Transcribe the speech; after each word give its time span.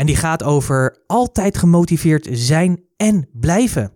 en 0.00 0.06
die 0.06 0.16
gaat 0.16 0.42
over 0.42 0.96
altijd 1.06 1.58
gemotiveerd 1.58 2.28
zijn 2.30 2.80
en 2.96 3.28
blijven. 3.32 3.92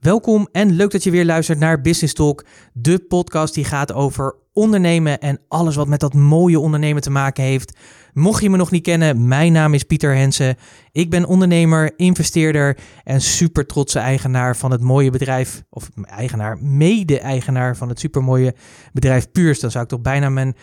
Welkom 0.00 0.48
en 0.52 0.72
leuk 0.72 0.90
dat 0.90 1.02
je 1.04 1.10
weer 1.10 1.24
luistert 1.24 1.58
naar 1.58 1.80
Business 1.80 2.14
Talk, 2.14 2.44
de 2.72 2.98
podcast 2.98 3.54
die 3.54 3.64
gaat 3.64 3.92
over 3.92 4.36
ondernemen 4.52 5.20
en 5.20 5.40
alles 5.48 5.76
wat 5.76 5.88
met 5.88 6.00
dat 6.00 6.14
mooie 6.14 6.58
ondernemen 6.58 7.02
te 7.02 7.10
maken 7.10 7.44
heeft. 7.44 7.78
Mocht 8.12 8.42
je 8.42 8.50
me 8.50 8.56
nog 8.56 8.70
niet 8.70 8.82
kennen, 8.82 9.28
mijn 9.28 9.52
naam 9.52 9.74
is 9.74 9.82
Pieter 9.82 10.16
Hensen. 10.16 10.56
Ik 10.92 11.10
ben 11.10 11.24
ondernemer, 11.24 11.92
investeerder 11.96 12.78
en 13.04 13.20
super 13.20 13.66
trotse 13.66 13.98
eigenaar 13.98 14.56
van 14.56 14.70
het 14.70 14.80
mooie 14.80 15.10
bedrijf, 15.10 15.62
of 15.70 15.90
eigenaar, 16.02 16.58
mede-eigenaar 16.58 17.76
van 17.76 17.88
het 17.88 18.00
supermooie 18.00 18.54
bedrijf 18.92 19.30
Puurs. 19.30 19.60
Dan 19.60 19.70
zou 19.70 19.84
ik 19.84 19.90
toch 19.90 20.00
bijna 20.00 20.28
mijn 20.28 20.54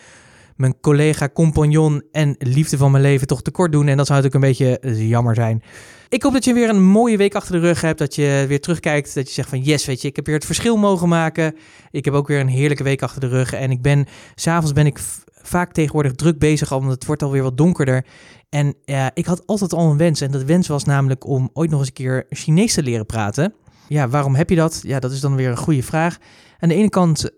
mijn 0.56 0.80
collega, 0.80 1.28
compagnon 1.28 2.02
en 2.12 2.36
liefde 2.38 2.76
van 2.76 2.90
mijn 2.90 3.02
leven 3.02 3.26
toch 3.26 3.42
tekort 3.42 3.72
doen. 3.72 3.88
En 3.88 3.96
dat 3.96 4.06
zou 4.06 4.22
natuurlijk 4.22 4.44
een 4.44 4.50
beetje 4.50 4.78
eh, 4.78 5.08
jammer 5.08 5.34
zijn. 5.34 5.62
Ik 6.08 6.22
hoop 6.22 6.32
dat 6.32 6.44
je 6.44 6.52
weer 6.52 6.68
een 6.68 6.84
mooie 6.84 7.16
week 7.16 7.34
achter 7.34 7.52
de 7.52 7.60
rug 7.60 7.80
hebt. 7.80 7.98
Dat 7.98 8.14
je 8.14 8.44
weer 8.48 8.60
terugkijkt. 8.60 9.14
Dat 9.14 9.26
je 9.26 9.32
zegt 9.32 9.48
van 9.48 9.60
yes, 9.60 9.86
weet 9.86 10.02
je, 10.02 10.08
ik 10.08 10.16
heb 10.16 10.26
weer 10.26 10.34
het 10.34 10.44
verschil 10.44 10.76
mogen 10.76 11.08
maken. 11.08 11.54
Ik 11.90 12.04
heb 12.04 12.14
ook 12.14 12.28
weer 12.28 12.40
een 12.40 12.48
heerlijke 12.48 12.82
week 12.82 13.02
achter 13.02 13.20
de 13.20 13.28
rug. 13.28 13.52
En 13.52 13.70
ik 13.70 13.82
ben, 13.82 14.06
s'avonds 14.34 14.72
ben 14.72 14.86
ik 14.86 14.98
vaak 15.42 15.72
tegenwoordig 15.72 16.12
druk 16.12 16.38
bezig, 16.38 16.68
want 16.68 16.90
het 16.90 17.06
wordt 17.06 17.22
alweer 17.22 17.42
wat 17.42 17.56
donkerder. 17.56 18.04
En 18.48 18.74
ik 19.14 19.26
had 19.26 19.46
altijd 19.46 19.72
al 19.72 19.90
een 19.90 19.96
wens. 19.96 20.20
En 20.20 20.30
dat 20.30 20.42
wens 20.42 20.68
was 20.68 20.84
namelijk 20.84 21.26
om 21.26 21.50
ooit 21.52 21.70
nog 21.70 21.78
eens 21.78 21.88
een 21.88 21.94
keer 21.94 22.26
Chinees 22.30 22.74
te 22.74 22.82
leren 22.82 23.06
praten. 23.06 23.54
Ja, 23.88 24.08
waarom 24.08 24.34
heb 24.34 24.50
je 24.50 24.56
dat? 24.56 24.80
Ja, 24.82 25.00
dat 25.00 25.12
is 25.12 25.20
dan 25.20 25.36
weer 25.36 25.50
een 25.50 25.56
goede 25.56 25.82
vraag. 25.82 26.18
Aan 26.58 26.68
de 26.68 26.74
ene 26.74 26.88
kant 26.88 27.30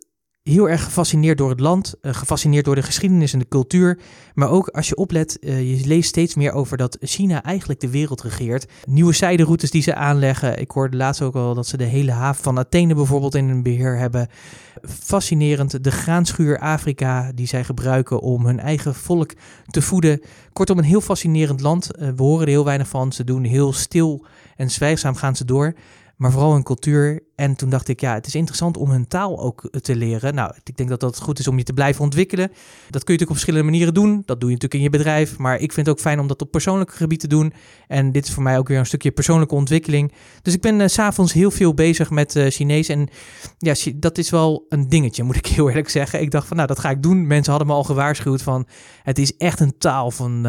heel 0.50 0.68
erg 0.68 0.84
gefascineerd 0.84 1.38
door 1.38 1.50
het 1.50 1.60
land, 1.60 1.94
uh, 2.02 2.14
gefascineerd 2.14 2.64
door 2.64 2.74
de 2.74 2.82
geschiedenis 2.82 3.32
en 3.32 3.38
de 3.38 3.48
cultuur. 3.48 3.98
Maar 4.34 4.50
ook 4.50 4.68
als 4.68 4.88
je 4.88 4.96
oplet, 4.96 5.38
uh, 5.40 5.78
je 5.78 5.86
leest 5.86 6.08
steeds 6.08 6.34
meer 6.34 6.52
over 6.52 6.76
dat 6.76 6.96
China 7.00 7.42
eigenlijk 7.42 7.80
de 7.80 7.90
wereld 7.90 8.22
regeert. 8.22 8.66
Nieuwe 8.86 9.12
zijderoutes 9.12 9.70
die 9.70 9.82
ze 9.82 9.94
aanleggen. 9.94 10.60
Ik 10.60 10.70
hoorde 10.70 10.96
laatst 10.96 11.22
ook 11.22 11.34
al 11.34 11.54
dat 11.54 11.66
ze 11.66 11.76
de 11.76 11.84
hele 11.84 12.12
haven 12.12 12.44
van 12.44 12.58
Athene 12.58 12.94
bijvoorbeeld 12.94 13.34
in 13.34 13.48
hun 13.48 13.62
beheer 13.62 13.98
hebben. 13.98 14.28
Fascinerend, 14.82 15.84
de 15.84 15.90
graanschuur 15.90 16.58
Afrika 16.58 17.32
die 17.34 17.46
zij 17.46 17.64
gebruiken 17.64 18.20
om 18.20 18.46
hun 18.46 18.60
eigen 18.60 18.94
volk 18.94 19.32
te 19.66 19.82
voeden. 19.82 20.20
Kortom, 20.52 20.78
een 20.78 20.84
heel 20.84 21.00
fascinerend 21.00 21.60
land. 21.60 21.90
Uh, 21.98 22.08
we 22.16 22.22
horen 22.22 22.42
er 22.42 22.52
heel 22.52 22.64
weinig 22.64 22.88
van. 22.88 23.12
Ze 23.12 23.24
doen 23.24 23.44
heel 23.44 23.72
stil 23.72 24.26
en 24.56 24.70
zwijgzaam 24.70 25.14
gaan 25.14 25.36
ze 25.36 25.44
door 25.44 25.74
maar 26.16 26.30
vooral 26.30 26.52
hun 26.52 26.62
cultuur. 26.62 27.22
En 27.34 27.56
toen 27.56 27.70
dacht 27.70 27.88
ik, 27.88 28.00
ja, 28.00 28.14
het 28.14 28.26
is 28.26 28.34
interessant 28.34 28.76
om 28.76 28.90
hun 28.90 29.08
taal 29.08 29.40
ook 29.40 29.68
te 29.80 29.96
leren. 29.96 30.34
Nou, 30.34 30.54
ik 30.64 30.76
denk 30.76 30.88
dat 30.88 31.00
dat 31.00 31.20
goed 31.20 31.38
is 31.38 31.48
om 31.48 31.58
je 31.58 31.64
te 31.64 31.72
blijven 31.72 32.02
ontwikkelen. 32.02 32.48
Dat 32.48 32.56
kun 32.56 32.60
je 32.90 32.96
natuurlijk 32.96 33.30
op 33.30 33.36
verschillende 33.36 33.70
manieren 33.70 33.94
doen. 33.94 34.22
Dat 34.24 34.40
doe 34.40 34.48
je 34.50 34.54
natuurlijk 34.54 34.74
in 34.74 34.80
je 34.80 34.90
bedrijf. 34.90 35.38
Maar 35.38 35.54
ik 35.54 35.72
vind 35.72 35.86
het 35.86 35.96
ook 35.96 36.02
fijn 36.02 36.20
om 36.20 36.26
dat 36.26 36.42
op 36.42 36.50
persoonlijk 36.50 36.94
gebied 36.94 37.20
te 37.20 37.28
doen. 37.28 37.52
En 37.88 38.12
dit 38.12 38.26
is 38.26 38.32
voor 38.32 38.42
mij 38.42 38.58
ook 38.58 38.68
weer 38.68 38.78
een 38.78 38.86
stukje 38.86 39.10
persoonlijke 39.10 39.54
ontwikkeling. 39.54 40.12
Dus 40.42 40.54
ik 40.54 40.60
ben 40.60 40.80
uh, 40.80 40.86
s'avonds 40.86 41.32
heel 41.32 41.50
veel 41.50 41.74
bezig 41.74 42.10
met 42.10 42.34
uh, 42.34 42.50
Chinees. 42.50 42.88
En 42.88 43.08
ja, 43.58 43.74
dat 43.94 44.18
is 44.18 44.30
wel 44.30 44.66
een 44.68 44.88
dingetje, 44.88 45.22
moet 45.22 45.36
ik 45.36 45.46
heel 45.56 45.68
eerlijk 45.68 45.88
zeggen. 45.88 46.20
Ik 46.20 46.30
dacht 46.30 46.46
van, 46.46 46.56
nou, 46.56 46.68
dat 46.68 46.78
ga 46.78 46.90
ik 46.90 47.02
doen. 47.02 47.26
Mensen 47.26 47.50
hadden 47.50 47.70
me 47.70 47.76
al 47.76 47.84
gewaarschuwd 47.84 48.42
van, 48.42 48.66
het 49.02 49.18
is 49.18 49.36
echt 49.36 49.60
een 49.60 49.78
taal 49.78 50.10
van, 50.10 50.42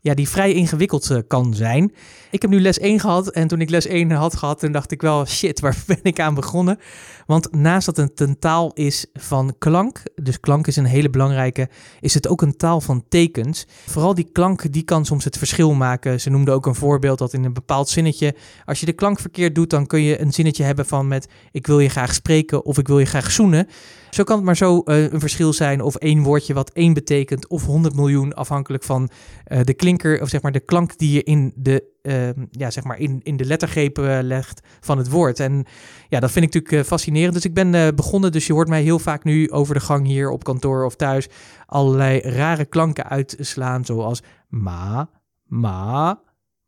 ja, 0.00 0.14
die 0.14 0.28
vrij 0.28 0.52
ingewikkeld 0.52 1.22
kan 1.26 1.54
zijn. 1.54 1.92
Ik 2.30 2.42
heb 2.42 2.50
nu 2.50 2.60
les 2.60 2.78
1 2.78 3.00
gehad. 3.00 3.30
En 3.30 3.48
toen 3.48 3.60
ik 3.60 3.70
les 3.70 3.86
1 3.86 4.10
had 4.10 4.36
gehad, 4.36 4.58
toen 4.58 4.72
dacht 4.72 4.90
ik 4.90 5.02
wel, 5.02 5.26
shit, 5.26 5.60
waar 5.60 5.82
ben 5.86 6.00
ik 6.02 6.13
aan 6.18 6.34
begonnen? 6.34 6.78
Want 7.26 7.52
naast 7.52 7.86
dat 7.86 7.96
het 7.96 8.20
een 8.20 8.38
taal 8.38 8.72
is 8.72 9.06
van 9.12 9.54
klank, 9.58 10.02
dus 10.14 10.40
klank 10.40 10.66
is 10.66 10.76
een 10.76 10.84
hele 10.84 11.10
belangrijke, 11.10 11.68
is 12.00 12.14
het 12.14 12.28
ook 12.28 12.42
een 12.42 12.56
taal 12.56 12.80
van 12.80 13.04
tekens. 13.08 13.66
Vooral 13.86 14.14
die 14.14 14.28
klank, 14.32 14.72
die 14.72 14.82
kan 14.82 15.04
soms 15.04 15.24
het 15.24 15.38
verschil 15.38 15.74
maken. 15.74 16.20
Ze 16.20 16.30
noemden 16.30 16.54
ook 16.54 16.66
een 16.66 16.74
voorbeeld 16.74 17.18
dat 17.18 17.32
in 17.32 17.44
een 17.44 17.52
bepaald 17.52 17.88
zinnetje, 17.88 18.34
als 18.64 18.80
je 18.80 18.86
de 18.86 18.92
klank 18.92 19.20
verkeerd 19.20 19.54
doet, 19.54 19.70
dan 19.70 19.86
kun 19.86 20.02
je 20.02 20.20
een 20.20 20.32
zinnetje 20.32 20.64
hebben 20.64 20.86
van 20.86 21.08
met 21.08 21.28
ik 21.52 21.66
wil 21.66 21.80
je 21.80 21.88
graag 21.88 22.14
spreken 22.14 22.64
of 22.64 22.78
ik 22.78 22.86
wil 22.86 22.98
je 22.98 23.04
graag 23.04 23.30
zoenen. 23.30 23.68
Zo 24.10 24.24
kan 24.24 24.36
het 24.36 24.44
maar 24.44 24.56
zo 24.56 24.82
uh, 24.84 25.12
een 25.12 25.20
verschil 25.20 25.52
zijn 25.52 25.80
of 25.80 25.96
één 25.96 26.22
woordje 26.22 26.54
wat 26.54 26.70
één 26.70 26.92
betekent 26.92 27.48
of 27.48 27.64
100 27.64 27.94
miljoen 27.94 28.34
afhankelijk 28.34 28.82
van 28.82 29.10
uh, 29.48 29.60
de 29.62 29.74
klinker 29.74 30.22
of 30.22 30.28
zeg 30.28 30.42
maar 30.42 30.52
de 30.52 30.60
klank 30.60 30.98
die 30.98 31.12
je 31.12 31.22
in 31.22 31.52
de, 31.56 31.93
uh, 32.08 32.28
ja, 32.50 32.70
zeg 32.70 32.84
maar 32.84 32.98
in, 32.98 33.20
in 33.22 33.36
de 33.36 33.44
lettergrepen 33.44 34.24
legt 34.24 34.60
van 34.80 34.98
het 34.98 35.10
woord. 35.10 35.40
En 35.40 35.64
ja, 36.08 36.20
dat 36.20 36.30
vind 36.30 36.44
ik 36.44 36.54
natuurlijk 36.54 36.86
fascinerend. 36.88 37.34
Dus 37.34 37.44
ik 37.44 37.54
ben 37.54 37.94
begonnen, 37.96 38.32
dus 38.32 38.46
je 38.46 38.52
hoort 38.52 38.68
mij 38.68 38.82
heel 38.82 38.98
vaak 38.98 39.24
nu 39.24 39.50
over 39.50 39.74
de 39.74 39.80
gang 39.80 40.06
hier 40.06 40.30
op 40.30 40.44
kantoor 40.44 40.84
of 40.84 40.96
thuis 40.96 41.28
allerlei 41.66 42.20
rare 42.20 42.64
klanken 42.64 43.08
uitslaan 43.08 43.84
zoals 43.84 44.22
ma, 44.48 45.08
ma, 45.44 46.20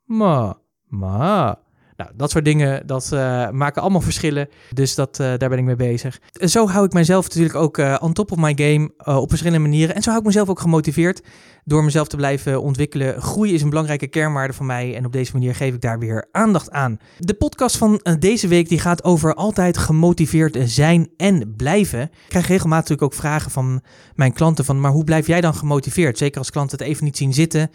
ma, 0.04 0.58
ma. 0.88 1.58
Nou, 1.96 2.10
dat 2.14 2.30
soort 2.30 2.44
dingen, 2.44 2.86
dat 2.86 3.10
uh, 3.12 3.50
maken 3.50 3.82
allemaal 3.82 4.00
verschillen. 4.00 4.48
Dus 4.72 4.94
dat, 4.94 5.18
uh, 5.20 5.26
daar 5.36 5.48
ben 5.48 5.58
ik 5.58 5.64
mee 5.64 5.76
bezig. 5.76 6.20
En 6.32 6.50
zo 6.50 6.68
hou 6.68 6.84
ik 6.84 6.92
mijzelf 6.92 7.24
natuurlijk 7.24 7.54
ook 7.54 7.78
uh, 7.78 7.96
on 8.00 8.12
top 8.12 8.32
of 8.32 8.38
my 8.38 8.52
game 8.56 8.90
op 9.18 9.28
verschillende 9.28 9.68
manieren. 9.68 9.94
En 9.94 10.02
zo 10.02 10.08
hou 10.08 10.20
ik 10.20 10.26
mezelf 10.26 10.48
ook 10.48 10.60
gemotiveerd 10.60 11.22
door 11.64 11.84
mezelf 11.84 12.08
te 12.08 12.16
blijven 12.16 12.62
ontwikkelen. 12.62 13.22
Groei 13.22 13.54
is 13.54 13.62
een 13.62 13.68
belangrijke 13.68 14.06
kernwaarde 14.06 14.52
van 14.52 14.66
mij 14.66 14.96
en 14.96 15.04
op 15.06 15.12
deze 15.12 15.32
manier 15.32 15.54
geef 15.54 15.74
ik 15.74 15.80
daar 15.80 15.98
weer 15.98 16.28
aandacht 16.32 16.70
aan. 16.70 16.98
De 17.18 17.34
podcast 17.34 17.76
van 17.76 18.00
deze 18.18 18.48
week 18.48 18.68
die 18.68 18.78
gaat 18.78 19.04
over 19.04 19.34
altijd 19.34 19.78
gemotiveerd 19.78 20.58
zijn 20.64 21.08
en 21.16 21.54
blijven. 21.56 22.02
Ik 22.02 22.10
krijg 22.28 22.46
regelmatig 22.46 22.88
natuurlijk 22.88 23.12
ook 23.12 23.20
vragen 23.20 23.50
van 23.50 23.82
mijn 24.14 24.32
klanten 24.32 24.64
van, 24.64 24.80
maar 24.80 24.90
hoe 24.90 25.04
blijf 25.04 25.26
jij 25.26 25.40
dan 25.40 25.54
gemotiveerd? 25.54 26.18
Zeker 26.18 26.38
als 26.38 26.50
klanten 26.50 26.78
het 26.78 26.86
even 26.86 27.04
niet 27.04 27.16
zien 27.16 27.34
zitten. 27.34 27.70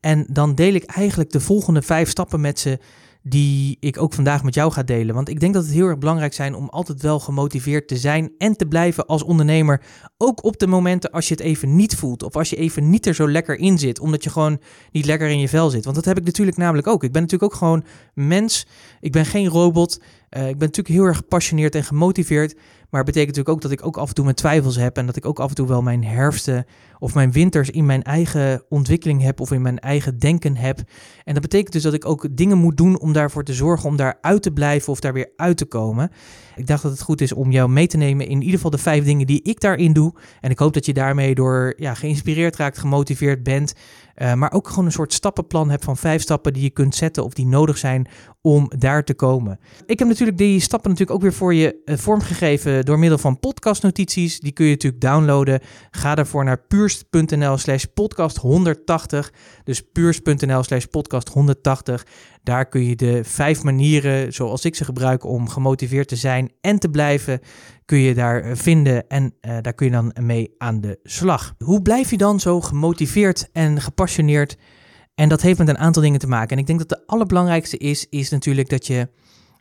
En 0.00 0.26
dan 0.32 0.54
deel 0.54 0.74
ik 0.74 0.84
eigenlijk 0.84 1.30
de 1.30 1.40
volgende 1.40 1.82
vijf 1.82 2.08
stappen 2.08 2.40
met 2.40 2.58
ze 2.58 2.78
die 3.22 3.76
ik 3.80 4.00
ook 4.00 4.12
vandaag 4.12 4.42
met 4.42 4.54
jou 4.54 4.72
ga 4.72 4.82
delen. 4.82 5.14
Want 5.14 5.28
ik 5.28 5.40
denk 5.40 5.54
dat 5.54 5.64
het 5.64 5.72
heel 5.72 5.86
erg 5.86 5.98
belangrijk 5.98 6.32
zijn 6.32 6.54
om 6.54 6.68
altijd 6.68 7.02
wel 7.02 7.20
gemotiveerd 7.20 7.88
te 7.88 7.96
zijn 7.96 8.32
en 8.38 8.56
te 8.56 8.66
blijven 8.66 9.06
als 9.06 9.22
ondernemer. 9.22 9.82
Ook 10.16 10.44
op 10.44 10.58
de 10.58 10.66
momenten 10.66 11.10
als 11.10 11.28
je 11.28 11.34
het 11.34 11.42
even 11.42 11.76
niet 11.76 11.96
voelt 11.96 12.22
of 12.22 12.36
als 12.36 12.50
je 12.50 12.56
even 12.56 12.90
niet 12.90 13.06
er 13.06 13.14
zo 13.14 13.30
lekker 13.30 13.58
in 13.58 13.78
zit, 13.78 13.98
omdat 13.98 14.24
je 14.24 14.30
gewoon 14.30 14.60
niet 14.92 15.06
lekker 15.06 15.28
in 15.28 15.38
je 15.38 15.48
vel 15.48 15.70
zit. 15.70 15.84
Want 15.84 15.96
dat 15.96 16.04
heb 16.04 16.18
ik 16.18 16.24
natuurlijk 16.24 16.56
namelijk 16.56 16.86
ook. 16.86 17.04
Ik 17.04 17.12
ben 17.12 17.22
natuurlijk 17.22 17.52
ook 17.52 17.58
gewoon 17.58 17.84
mens. 18.14 18.66
Ik 19.00 19.12
ben 19.12 19.26
geen 19.26 19.48
robot. 19.48 20.00
Uh, 20.30 20.48
ik 20.48 20.58
ben 20.58 20.68
natuurlijk 20.68 20.94
heel 20.94 21.04
erg 21.04 21.16
gepassioneerd 21.16 21.74
en 21.74 21.84
gemotiveerd. 21.84 22.56
Maar 22.90 23.02
het 23.04 23.12
betekent 23.12 23.36
natuurlijk 23.36 23.48
ook 23.48 23.62
dat 23.62 23.70
ik 23.80 23.86
ook 23.86 23.96
af 23.96 24.08
en 24.08 24.14
toe 24.14 24.24
mijn 24.24 24.36
twijfels 24.36 24.76
heb. 24.76 24.96
En 24.96 25.06
dat 25.06 25.16
ik 25.16 25.26
ook 25.26 25.40
af 25.40 25.48
en 25.48 25.54
toe 25.54 25.66
wel 25.66 25.82
mijn 25.82 26.04
herfsten 26.04 26.64
of 26.98 27.14
mijn 27.14 27.32
winters 27.32 27.70
in 27.70 27.86
mijn 27.86 28.02
eigen 28.02 28.62
ontwikkeling 28.68 29.22
heb. 29.22 29.40
Of 29.40 29.52
in 29.52 29.62
mijn 29.62 29.78
eigen 29.78 30.18
denken 30.18 30.56
heb. 30.56 30.78
En 31.24 31.32
dat 31.32 31.42
betekent 31.42 31.72
dus 31.72 31.82
dat 31.82 31.94
ik 31.94 32.04
ook 32.04 32.36
dingen 32.36 32.58
moet 32.58 32.76
doen 32.76 33.00
om 33.00 33.12
daarvoor 33.12 33.44
te 33.44 33.54
zorgen 33.54 33.88
om 33.88 33.96
daar 33.96 34.18
uit 34.20 34.42
te 34.42 34.52
blijven 34.52 34.92
of 34.92 35.00
daar 35.00 35.12
weer 35.12 35.32
uit 35.36 35.56
te 35.56 35.64
komen. 35.64 36.10
Ik 36.56 36.66
dacht 36.66 36.82
dat 36.82 36.92
het 36.92 37.02
goed 37.02 37.20
is 37.20 37.32
om 37.32 37.50
jou 37.50 37.70
mee 37.70 37.86
te 37.86 37.96
nemen 37.96 38.26
in 38.26 38.40
ieder 38.40 38.54
geval 38.54 38.70
de 38.70 38.78
vijf 38.78 39.04
dingen 39.04 39.26
die 39.26 39.42
ik 39.42 39.60
daarin 39.60 39.92
doe. 39.92 40.14
En 40.40 40.50
ik 40.50 40.58
hoop 40.58 40.74
dat 40.74 40.86
je 40.86 40.92
daarmee 40.92 41.34
door 41.34 41.74
ja, 41.76 41.94
geïnspireerd 41.94 42.56
raakt, 42.56 42.78
gemotiveerd 42.78 43.42
bent. 43.42 43.74
Uh, 44.20 44.34
maar 44.34 44.52
ook 44.52 44.68
gewoon 44.68 44.84
een 44.84 44.92
soort 44.92 45.12
stappenplan 45.12 45.70
hebt 45.70 45.84
van 45.84 45.96
vijf 45.96 46.22
stappen 46.22 46.52
die 46.52 46.62
je 46.62 46.70
kunt 46.70 46.94
zetten 46.94 47.24
of 47.24 47.32
die 47.32 47.46
nodig 47.46 47.78
zijn 47.78 48.08
om 48.42 48.70
daar 48.78 49.04
te 49.04 49.14
komen. 49.14 49.58
Ik 49.86 49.98
heb 49.98 50.08
natuurlijk 50.08 50.38
die 50.38 50.60
stappen 50.60 50.90
natuurlijk 50.90 51.16
ook 51.16 51.22
weer 51.22 51.32
voor 51.32 51.54
je 51.54 51.82
uh, 51.84 51.96
vormgegeven 51.96 52.84
door 52.84 52.98
middel 52.98 53.18
van 53.18 53.38
podcastnotities. 53.38 54.40
Die 54.40 54.52
kun 54.52 54.64
je 54.64 54.70
natuurlijk 54.70 55.02
downloaden. 55.02 55.60
Ga 55.90 56.14
daarvoor 56.14 56.44
naar 56.44 56.66
puurst.nl 56.66 57.56
slash 57.56 57.84
podcast 57.84 58.36
180. 58.36 59.32
Dus 59.64 59.82
puurst.nl 59.92 60.62
slash 60.62 60.84
podcast 60.84 61.28
180. 61.28 62.06
Daar 62.42 62.68
kun 62.68 62.84
je 62.84 62.96
de 62.96 63.24
vijf 63.24 63.62
manieren, 63.62 64.32
zoals 64.32 64.64
ik 64.64 64.74
ze 64.74 64.84
gebruik 64.84 65.24
om 65.24 65.48
gemotiveerd 65.48 66.08
te 66.08 66.16
zijn 66.16 66.52
en 66.60 66.78
te 66.78 66.88
blijven, 66.88 67.40
kun 67.84 67.98
je 67.98 68.14
daar 68.14 68.42
eh, 68.42 68.50
vinden 68.54 69.08
en 69.08 69.24
uh, 69.24 69.56
daar 69.60 69.72
kun 69.74 69.86
je 69.86 69.92
dan 69.92 70.14
mee 70.20 70.54
aan 70.58 70.80
de 70.80 70.98
slag. 71.02 71.54
Hoe 71.58 71.82
blijf 71.82 72.10
je 72.10 72.16
dan 72.16 72.40
zo 72.40 72.60
gemotiveerd 72.60 73.48
en 73.52 73.80
gepassioneerd? 73.80 74.56
En 75.14 75.28
dat 75.28 75.42
heeft 75.42 75.58
met 75.58 75.68
een 75.68 75.78
aantal 75.78 76.02
dingen 76.02 76.18
te 76.18 76.26
maken. 76.26 76.50
En 76.50 76.58
ik 76.58 76.66
denk 76.66 76.78
dat 76.78 76.88
de 76.88 77.06
allerbelangrijkste 77.06 77.76
is, 77.76 78.06
is 78.08 78.30
natuurlijk 78.30 78.68
dat 78.68 78.86
je 78.86 79.08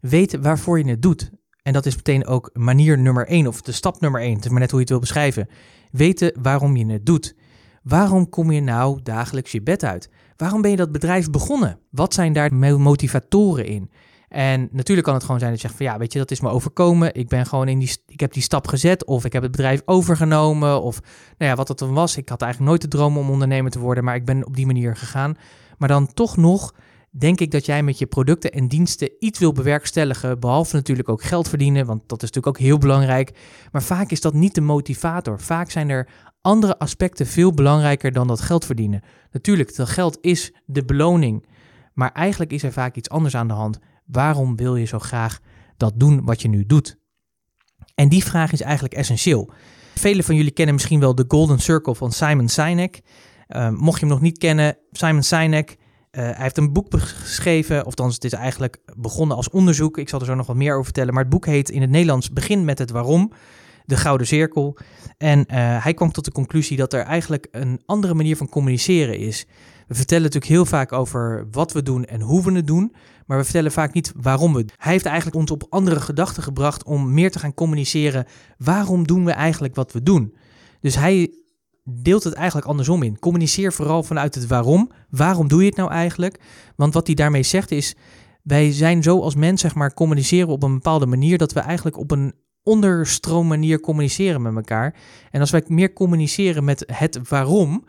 weet 0.01 0.37
waarvoor 0.41 0.79
je 0.79 0.89
het 0.89 1.01
doet. 1.01 1.31
En 1.63 1.73
dat 1.73 1.85
is 1.85 1.95
meteen 1.95 2.25
ook 2.25 2.49
manier 2.53 2.97
nummer 2.97 3.27
één, 3.27 3.47
of 3.47 3.61
de 3.61 3.71
stap 3.71 4.01
nummer 4.01 4.21
één. 4.21 4.35
Het 4.35 4.45
is 4.45 4.51
maar 4.51 4.59
net 4.59 4.71
hoe 4.71 4.79
je 4.79 4.85
het 4.85 4.93
wil 4.93 4.99
beschrijven. 4.99 5.47
Weten 5.91 6.33
waarom 6.41 6.75
je 6.75 6.85
het 6.85 7.05
doet. 7.05 7.35
Waarom 7.83 8.29
kom 8.29 8.51
je 8.51 8.61
nou 8.61 8.99
dagelijks 9.03 9.51
je 9.51 9.61
bed 9.61 9.83
uit? 9.83 10.09
Waarom 10.39 10.62
ben 10.62 10.71
je 10.71 10.77
dat 10.77 10.91
bedrijf 10.91 11.30
begonnen? 11.30 11.80
Wat 11.89 12.13
zijn 12.13 12.33
daar 12.33 12.53
motivatoren 12.53 13.65
in? 13.65 13.91
En 14.30 14.69
natuurlijk 14.71 15.07
kan 15.07 15.15
het 15.15 15.24
gewoon 15.24 15.39
zijn 15.39 15.51
dat 15.51 15.62
je 15.62 15.68
zegt 15.68 15.80
van 15.80 15.91
ja, 15.91 15.97
weet 15.97 16.13
je, 16.13 16.19
dat 16.19 16.31
is 16.31 16.41
me 16.41 16.50
overkomen. 16.50 17.13
Ik 17.13 17.27
ben 17.27 17.45
gewoon 17.45 17.68
in 17.68 17.80
die, 17.80 17.97
ik 18.07 18.19
heb 18.19 18.33
die 18.33 18.44
stap 18.44 18.68
gezet 18.68 19.06
of 19.06 19.25
ik 19.25 19.33
heb 19.33 19.41
het 19.41 19.51
bedrijf 19.51 19.81
overgenomen 19.86 20.81
of 20.81 21.00
nou 21.38 21.51
ja, 21.51 21.56
wat 21.56 21.68
het 21.68 21.77
dan 21.77 21.94
was. 21.94 22.18
Ik 22.18 22.30
had 22.30 22.41
eigenlijk 22.41 22.71
nooit 22.71 22.81
de 22.81 22.97
droom 22.97 23.18
om 23.18 23.30
ondernemer 23.30 23.71
te 23.71 23.80
worden, 23.80 24.03
maar 24.03 24.15
ik 24.15 24.25
ben 24.25 24.45
op 24.45 24.56
die 24.56 24.65
manier 24.65 24.95
gegaan. 24.95 25.38
Maar 25.77 25.88
dan 25.88 26.13
toch 26.13 26.38
nog 26.38 26.74
denk 27.12 27.39
ik 27.39 27.51
dat 27.51 27.65
jij 27.65 27.83
met 27.83 27.97
je 27.97 28.06
producten 28.06 28.51
en 28.51 28.68
diensten 28.68 29.12
iets 29.19 29.39
wil 29.39 29.51
bewerkstelligen, 29.51 30.39
behalve 30.39 30.75
natuurlijk 30.75 31.09
ook 31.09 31.24
geld 31.24 31.50
verdienen, 31.50 31.86
want 31.86 32.01
dat 32.07 32.24
is 32.24 32.30
natuurlijk 32.30 32.57
ook 32.57 32.65
heel 32.65 32.77
belangrijk. 32.77 33.38
Maar 33.71 33.83
vaak 33.83 34.12
is 34.12 34.21
dat 34.21 34.33
niet 34.33 34.56
de 34.56 34.62
motivator. 34.62 35.39
Vaak 35.39 35.71
zijn 35.71 35.89
er 35.89 36.09
andere 36.41 36.77
aspecten 36.77 37.27
veel 37.27 37.53
belangrijker 37.53 38.12
dan 38.12 38.27
dat 38.27 38.41
geld 38.41 38.65
verdienen. 38.65 39.03
Natuurlijk, 39.31 39.75
dat 39.75 39.89
geld 39.89 40.18
is 40.21 40.53
de 40.65 40.86
beloning, 40.86 41.45
maar 41.94 42.12
eigenlijk 42.12 42.51
is 42.51 42.63
er 42.63 42.71
vaak 42.71 42.95
iets 42.95 43.09
anders 43.09 43.36
aan 43.36 43.47
de 43.47 43.53
hand. 43.53 43.80
Waarom 44.06 44.56
wil 44.56 44.75
je 44.75 44.86
zo 44.86 45.00
graag 45.00 45.39
dat 45.77 45.94
doen 45.95 46.25
wat 46.25 46.41
je 46.41 46.47
nu 46.47 46.65
doet? 46.65 46.97
En 47.95 48.09
die 48.09 48.24
vraag 48.24 48.51
is 48.51 48.62
eigenlijk 48.62 48.94
essentieel. 48.94 49.51
Velen 49.95 50.24
van 50.24 50.36
jullie 50.36 50.51
kennen 50.51 50.75
misschien 50.75 51.00
wel 51.00 51.15
de 51.15 51.25
Golden 51.27 51.59
Circle 51.59 51.95
van 51.95 52.12
Simon 52.12 52.47
Sinek. 52.47 53.01
Uh, 53.47 53.69
mocht 53.69 54.00
je 54.00 54.06
hem 54.06 54.13
nog 54.13 54.24
niet 54.24 54.38
kennen, 54.38 54.77
Simon 54.91 55.24
Sinek, 55.24 55.77
uh, 56.12 56.24
hij 56.24 56.36
heeft 56.38 56.57
een 56.57 56.74
boek 56.74 56.88
geschreven, 57.00 57.86
of 57.86 57.95
het 57.95 58.24
is 58.24 58.33
eigenlijk 58.33 58.77
begonnen 58.97 59.38
als 59.38 59.50
onderzoek. 59.50 59.97
Ik 59.97 60.09
zal 60.09 60.19
er 60.19 60.25
zo 60.25 60.36
nog 60.36 60.47
wat 60.47 60.56
meer 60.56 60.71
over 60.71 60.83
vertellen. 60.83 61.13
Maar 61.13 61.24
het 61.24 61.31
boek 61.31 61.45
heet 61.45 61.69
in 61.69 61.81
het 61.81 61.89
Nederlands 61.89 62.31
Begin 62.31 62.65
met 62.65 62.80
het 62.80 62.91
Waarom, 62.91 63.31
de 63.89 63.97
Gouden 63.97 64.27
Cirkel. 64.27 64.77
En 65.18 65.39
uh, 65.39 65.83
hij 65.83 65.94
kwam 65.94 66.12
tot 66.12 66.25
de 66.25 66.31
conclusie 66.31 66.77
dat 66.77 66.94
er 66.94 67.01
eigenlijk 67.01 67.47
een 67.51 67.81
andere 67.86 68.13
manier 68.13 68.38
van 68.38 68.50
communiceren 68.50 69.18
is. 69.18 69.45
We 69.88 69.95
vertellen 69.95 70.24
natuurlijk 70.24 70.51
heel 70.51 70.65
vaak 70.65 70.91
over 70.91 71.47
wat 71.51 71.71
we 71.71 71.83
doen 71.83 72.06
en 72.06 72.21
hoe 72.21 72.44
we 72.44 72.51
het 72.51 72.68
doen, 72.68 72.95
maar 73.25 73.38
we 73.38 73.44
vertellen 73.44 73.71
vaak 73.71 73.94
niet 73.94 74.13
waarom 74.15 74.53
we 74.53 74.65
Hij 74.77 74.91
heeft 74.91 75.06
eigenlijk 75.06 75.38
ons 75.38 75.51
op 75.51 75.65
andere 75.69 76.00
gedachten 76.00 76.44
gebracht 76.44 76.83
om 76.83 77.13
meer 77.13 77.31
te 77.31 77.39
gaan 77.39 77.53
communiceren. 77.53 78.25
Waarom 78.57 79.07
doen 79.07 79.25
we 79.25 79.31
eigenlijk 79.31 79.75
wat 79.75 79.91
we 79.91 80.03
doen? 80.03 80.36
Dus 80.81 80.95
hij 80.95 81.33
deelt 81.83 82.24
het 82.24 82.33
eigenlijk 82.33 82.68
andersom 82.68 83.03
in. 83.03 83.19
Communiceer 83.19 83.74
vooral 83.74 84.03
vanuit 84.03 84.36
het 84.36 84.47
waarom. 84.47 84.91
Waarom 85.09 85.47
doe 85.47 85.59
je 85.59 85.68
het 85.68 85.77
nou 85.77 85.91
eigenlijk? 85.91 86.39
Want 86.75 86.94
wat 86.94 87.07
hij 87.07 87.15
daarmee 87.15 87.44
zegt 87.44 87.71
is, 87.71 87.95
wij 88.44 88.71
zijn 88.71 89.03
zo 89.03 89.19
als 89.21 89.36
mens, 89.36 89.62
zeg 89.62 89.75
maar, 89.75 89.94
communiceren 89.94 90.47
op 90.47 90.63
een 90.63 90.74
bepaalde 90.74 91.06
manier 91.06 91.38
dat 91.38 91.53
we 91.53 91.59
eigenlijk 91.59 91.97
op 91.97 92.12
een 92.12 92.33
onderstroom 92.63 93.47
manier 93.47 93.79
communiceren 93.79 94.41
met 94.41 94.56
elkaar. 94.56 94.95
En 95.31 95.39
als 95.39 95.51
wij 95.51 95.63
meer 95.67 95.94
communiceren 95.94 96.63
met 96.63 96.83
het 96.88 97.19
waarom, 97.29 97.83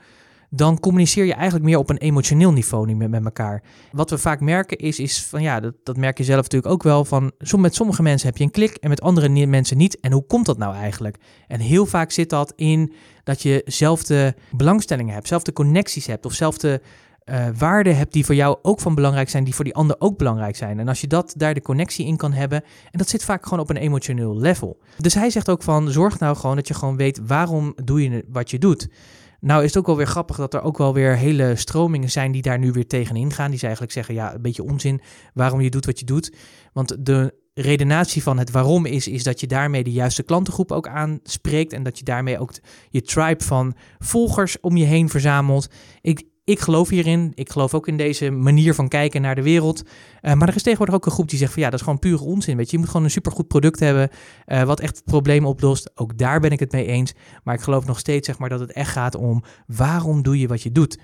dan 0.50 0.80
communiceer 0.80 1.24
je 1.24 1.34
eigenlijk 1.34 1.64
meer 1.64 1.78
op 1.78 1.90
een 1.90 1.98
emotioneel 1.98 2.52
niveau 2.52 2.86
niet 2.86 2.96
meer 2.96 3.10
met 3.10 3.24
elkaar. 3.24 3.62
Wat 3.92 4.10
we 4.10 4.18
vaak 4.18 4.40
merken 4.40 4.78
is, 4.78 4.98
is 4.98 5.24
van 5.24 5.42
ja, 5.42 5.60
dat, 5.60 5.74
dat 5.84 5.96
merk 5.96 6.18
je 6.18 6.24
zelf 6.24 6.42
natuurlijk 6.42 6.72
ook 6.72 6.82
wel, 6.82 7.04
van 7.04 7.32
met 7.58 7.74
sommige 7.74 8.02
mensen 8.02 8.28
heb 8.28 8.36
je 8.36 8.44
een 8.44 8.50
klik 8.50 8.74
en 8.74 8.88
met 8.88 9.00
andere 9.00 9.46
mensen 9.46 9.76
niet. 9.76 10.00
En 10.00 10.12
hoe 10.12 10.26
komt 10.26 10.46
dat 10.46 10.58
nou 10.58 10.74
eigenlijk? 10.74 11.16
En 11.46 11.60
heel 11.60 11.86
vaak 11.86 12.10
zit 12.10 12.30
dat 12.30 12.52
in 12.56 12.92
dat 13.24 13.42
je 13.42 13.62
zelfde 13.64 14.34
belangstellingen 14.50 15.14
hebt, 15.14 15.28
zelfde 15.28 15.52
connecties 15.52 16.06
hebt 16.06 16.26
of 16.26 16.32
zelfde 16.32 16.82
uh, 17.30 17.46
waarden 17.58 17.96
hebt 17.96 18.12
die 18.12 18.24
voor 18.24 18.34
jou 18.34 18.58
ook 18.62 18.80
van 18.80 18.94
belangrijk 18.94 19.28
zijn, 19.28 19.44
die 19.44 19.54
voor 19.54 19.64
die 19.64 19.74
ander 19.74 19.96
ook 19.98 20.18
belangrijk 20.18 20.56
zijn. 20.56 20.78
En 20.78 20.88
als 20.88 21.00
je 21.00 21.06
dat 21.06 21.34
daar 21.36 21.54
de 21.54 21.62
connectie 21.62 22.06
in 22.06 22.16
kan 22.16 22.32
hebben, 22.32 22.62
en 22.90 22.98
dat 22.98 23.08
zit 23.08 23.24
vaak 23.24 23.44
gewoon 23.44 23.58
op 23.58 23.70
een 23.70 23.76
emotioneel 23.76 24.38
level. 24.38 24.78
Dus 24.98 25.14
hij 25.14 25.30
zegt 25.30 25.50
ook 25.50 25.62
van, 25.62 25.90
zorg 25.90 26.18
nou 26.18 26.36
gewoon 26.36 26.56
dat 26.56 26.68
je 26.68 26.74
gewoon 26.74 26.96
weet 26.96 27.20
waarom 27.26 27.74
doe 27.84 28.02
je 28.02 28.24
wat 28.28 28.50
je 28.50 28.58
doet. 28.58 28.88
Nou 29.40 29.60
is 29.62 29.68
het 29.68 29.78
ook 29.78 29.86
wel 29.86 29.96
weer 29.96 30.06
grappig 30.06 30.36
dat 30.36 30.54
er 30.54 30.62
ook 30.62 30.78
wel 30.78 30.94
weer 30.94 31.16
hele 31.16 31.56
stromingen 31.56 32.10
zijn 32.10 32.32
die 32.32 32.42
daar 32.42 32.58
nu 32.58 32.72
weer 32.72 32.86
tegenin 32.86 33.32
gaan. 33.32 33.48
Die 33.48 33.58
ze 33.58 33.64
eigenlijk 33.64 33.94
zeggen, 33.94 34.14
ja, 34.14 34.34
een 34.34 34.42
beetje 34.42 34.64
onzin 34.64 35.00
waarom 35.34 35.60
je 35.60 35.70
doet 35.70 35.86
wat 35.86 35.98
je 35.98 36.04
doet. 36.04 36.34
Want 36.72 37.06
de 37.06 37.34
redenatie 37.54 38.22
van 38.22 38.38
het 38.38 38.50
waarom 38.50 38.86
is, 38.86 39.08
is 39.08 39.22
dat 39.22 39.40
je 39.40 39.46
daarmee 39.46 39.84
de 39.84 39.92
juiste 39.92 40.22
klantengroep 40.22 40.72
ook 40.72 40.88
aanspreekt. 40.88 41.72
En 41.72 41.82
dat 41.82 41.98
je 41.98 42.04
daarmee 42.04 42.38
ook 42.38 42.52
je 42.88 43.02
tribe 43.02 43.44
van 43.44 43.74
volgers 43.98 44.60
om 44.60 44.76
je 44.76 44.84
heen 44.84 45.08
verzamelt. 45.08 45.68
Ik, 46.00 46.24
ik 46.50 46.60
geloof 46.60 46.88
hierin. 46.88 47.32
Ik 47.34 47.50
geloof 47.50 47.74
ook 47.74 47.88
in 47.88 47.96
deze 47.96 48.30
manier 48.30 48.74
van 48.74 48.88
kijken 48.88 49.22
naar 49.22 49.34
de 49.34 49.42
wereld. 49.42 49.82
Uh, 49.82 50.32
maar 50.32 50.48
er 50.48 50.54
is 50.54 50.62
tegenwoordig 50.62 50.94
ook 50.94 51.06
een 51.06 51.12
groep 51.12 51.28
die 51.28 51.38
zegt 51.38 51.52
van 51.52 51.62
ja, 51.62 51.70
dat 51.70 51.78
is 51.78 51.84
gewoon 51.84 51.98
pure 51.98 52.24
onzin. 52.24 52.56
Weet 52.56 52.66
je, 52.66 52.72
je 52.72 52.78
moet 52.78 52.90
gewoon 52.90 53.04
een 53.04 53.10
supergoed 53.10 53.48
product 53.48 53.80
hebben 53.80 54.10
uh, 54.46 54.62
wat 54.62 54.80
echt 54.80 55.02
problemen 55.04 55.48
oplost. 55.48 55.90
Ook 55.94 56.18
daar 56.18 56.40
ben 56.40 56.50
ik 56.50 56.60
het 56.60 56.72
mee 56.72 56.86
eens. 56.86 57.14
Maar 57.44 57.54
ik 57.54 57.60
geloof 57.60 57.86
nog 57.86 57.98
steeds 57.98 58.26
zeg 58.26 58.38
maar 58.38 58.48
dat 58.48 58.60
het 58.60 58.72
echt 58.72 58.90
gaat 58.90 59.14
om 59.14 59.42
waarom 59.66 60.22
doe 60.22 60.38
je 60.38 60.48
wat 60.48 60.62
je 60.62 60.72
doet. 60.72 60.98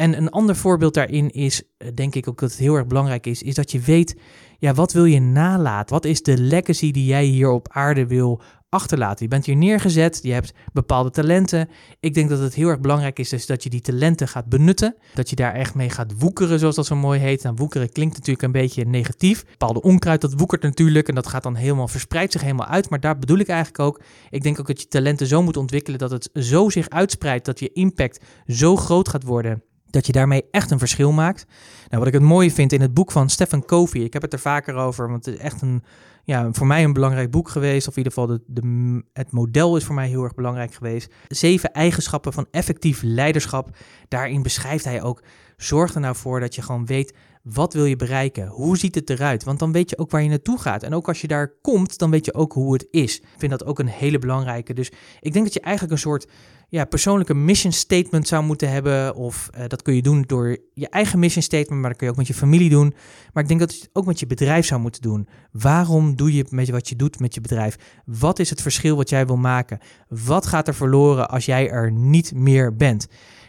En 0.00 0.16
een 0.16 0.30
ander 0.30 0.56
voorbeeld 0.56 0.94
daarin 0.94 1.30
is, 1.30 1.62
eh, 1.78 1.88
denk 1.94 2.14
ik 2.14 2.28
ook 2.28 2.40
dat 2.40 2.50
het 2.50 2.58
heel 2.58 2.74
erg 2.74 2.86
belangrijk 2.86 3.26
is, 3.26 3.42
is 3.42 3.54
dat 3.54 3.70
je 3.70 3.80
weet, 3.80 4.16
ja, 4.58 4.74
wat 4.74 4.92
wil 4.92 5.04
je 5.04 5.20
nalaten? 5.20 5.94
Wat 5.94 6.04
is 6.04 6.22
de 6.22 6.38
legacy 6.38 6.90
die 6.90 7.04
jij 7.04 7.24
hier 7.24 7.50
op 7.50 7.68
aarde 7.72 8.06
wil 8.06 8.40
achterlaten? 8.70 9.24
Je 9.24 9.28
bent 9.28 9.46
hier 9.46 9.56
neergezet, 9.56 10.18
je 10.22 10.32
hebt 10.32 10.52
bepaalde 10.72 11.10
talenten. 11.10 11.68
Ik 12.00 12.14
denk 12.14 12.28
dat 12.28 12.38
het 12.38 12.54
heel 12.54 12.68
erg 12.68 12.80
belangrijk 12.80 13.18
is 13.18 13.28
dus 13.28 13.46
dat 13.46 13.62
je 13.62 13.70
die 13.70 13.80
talenten 13.80 14.28
gaat 14.28 14.48
benutten, 14.48 14.96
dat 15.14 15.30
je 15.30 15.36
daar 15.36 15.54
echt 15.54 15.74
mee 15.74 15.90
gaat 15.90 16.12
woekeren, 16.18 16.58
zoals 16.58 16.74
dat 16.76 16.86
zo 16.86 16.96
mooi 16.96 17.20
heet. 17.20 17.42
Nou, 17.42 17.54
woekeren 17.58 17.92
klinkt 17.92 18.14
natuurlijk 18.14 18.44
een 18.44 18.52
beetje 18.52 18.84
negatief. 18.84 19.44
Bepaalde 19.44 19.82
onkruid, 19.82 20.20
dat 20.20 20.34
woekert 20.36 20.62
natuurlijk 20.62 21.08
en 21.08 21.14
dat 21.14 21.26
gaat 21.26 21.42
dan 21.42 21.54
helemaal, 21.54 21.88
verspreidt 21.88 22.32
zich 22.32 22.42
helemaal 22.42 22.66
uit. 22.66 22.90
Maar 22.90 23.00
daar 23.00 23.18
bedoel 23.18 23.38
ik 23.38 23.48
eigenlijk 23.48 23.78
ook, 23.78 24.02
ik 24.30 24.42
denk 24.42 24.60
ook 24.60 24.66
dat 24.66 24.80
je 24.80 24.88
talenten 24.88 25.26
zo 25.26 25.42
moet 25.42 25.56
ontwikkelen 25.56 25.98
dat 25.98 26.10
het 26.10 26.30
zo 26.34 26.68
zich 26.68 26.88
uitspreidt, 26.88 27.44
dat 27.44 27.58
je 27.58 27.72
impact 27.72 28.24
zo 28.46 28.76
groot 28.76 29.08
gaat 29.08 29.22
worden 29.22 29.62
dat 29.90 30.06
je 30.06 30.12
daarmee 30.12 30.44
echt 30.50 30.70
een 30.70 30.78
verschil 30.78 31.12
maakt. 31.12 31.46
Nou, 31.88 31.98
wat 31.98 32.06
ik 32.06 32.12
het 32.12 32.22
mooie 32.22 32.50
vind 32.50 32.72
in 32.72 32.80
het 32.80 32.94
boek 32.94 33.12
van 33.12 33.28
Stephen 33.28 33.64
Covey, 33.64 34.00
ik 34.00 34.12
heb 34.12 34.22
het 34.22 34.32
er 34.32 34.38
vaker 34.38 34.74
over, 34.74 35.08
want 35.08 35.24
het 35.24 35.34
is 35.34 35.40
echt 35.40 35.62
een, 35.62 35.82
ja, 36.24 36.48
voor 36.52 36.66
mij 36.66 36.84
een 36.84 36.92
belangrijk 36.92 37.30
boek 37.30 37.48
geweest, 37.48 37.88
of 37.88 37.96
in 37.96 38.02
ieder 38.02 38.12
geval 38.12 38.28
de, 38.28 38.42
de, 38.46 39.02
het 39.12 39.30
model 39.32 39.76
is 39.76 39.84
voor 39.84 39.94
mij 39.94 40.08
heel 40.08 40.22
erg 40.22 40.34
belangrijk 40.34 40.74
geweest. 40.74 41.12
Zeven 41.28 41.72
eigenschappen 41.72 42.32
van 42.32 42.46
effectief 42.50 43.02
leiderschap. 43.02 43.76
Daarin 44.08 44.42
beschrijft 44.42 44.84
hij 44.84 45.02
ook, 45.02 45.22
zorg 45.56 45.94
er 45.94 46.00
nou 46.00 46.16
voor 46.16 46.40
dat 46.40 46.54
je 46.54 46.62
gewoon 46.62 46.86
weet 46.86 47.14
wat 47.42 47.72
wil 47.72 47.84
je 47.84 47.96
bereiken? 47.96 48.46
Hoe 48.46 48.78
ziet 48.78 48.94
het 48.94 49.10
eruit? 49.10 49.44
Want 49.44 49.58
dan 49.58 49.72
weet 49.72 49.90
je 49.90 49.98
ook 49.98 50.10
waar 50.10 50.22
je 50.22 50.28
naartoe 50.28 50.60
gaat. 50.60 50.82
En 50.82 50.94
ook 50.94 51.08
als 51.08 51.20
je 51.20 51.28
daar 51.28 51.52
komt, 51.60 51.98
dan 51.98 52.10
weet 52.10 52.24
je 52.24 52.34
ook 52.34 52.52
hoe 52.52 52.72
het 52.72 52.86
is. 52.90 53.20
Ik 53.20 53.26
vind 53.36 53.50
dat 53.50 53.64
ook 53.64 53.78
een 53.78 53.86
hele 53.86 54.18
belangrijke. 54.18 54.74
Dus 54.74 54.92
ik 55.20 55.32
denk 55.32 55.44
dat 55.44 55.54
je 55.54 55.60
eigenlijk 55.60 55.94
een 55.94 56.00
soort 56.00 56.28
ja, 56.70 56.84
persoonlijke 56.84 57.34
mission 57.34 57.72
statement 57.72 58.28
zou 58.28 58.44
moeten 58.44 58.70
hebben. 58.70 59.14
Of 59.14 59.50
uh, 59.54 59.64
dat 59.66 59.82
kun 59.82 59.94
je 59.94 60.02
doen 60.02 60.24
door 60.26 60.56
je 60.74 60.88
eigen 60.88 61.18
mission 61.18 61.42
statement, 61.42 61.80
maar 61.80 61.90
dat 61.90 61.98
kun 61.98 62.06
je 62.06 62.12
ook 62.12 62.18
met 62.18 62.28
je 62.28 62.34
familie 62.34 62.70
doen. 62.70 62.94
Maar 63.32 63.42
ik 63.42 63.48
denk 63.48 63.60
dat 63.60 63.74
je 63.74 63.80
het 63.80 63.90
ook 63.92 64.06
met 64.06 64.20
je 64.20 64.26
bedrijf 64.26 64.66
zou 64.66 64.80
moeten 64.80 65.02
doen. 65.02 65.28
Waarom 65.52 66.16
doe 66.16 66.34
je 66.34 66.46
met 66.48 66.70
wat 66.70 66.88
je 66.88 66.96
doet 66.96 67.20
met 67.20 67.34
je 67.34 67.40
bedrijf? 67.40 67.76
Wat 68.04 68.38
is 68.38 68.50
het 68.50 68.62
verschil 68.62 68.96
wat 68.96 69.08
jij 69.08 69.26
wil 69.26 69.36
maken? 69.36 69.78
Wat 70.08 70.46
gaat 70.46 70.68
er 70.68 70.74
verloren 70.74 71.28
als 71.28 71.44
jij 71.44 71.70
er 71.70 71.92
niet 71.92 72.34
meer 72.34 72.76
bent? 72.76 73.06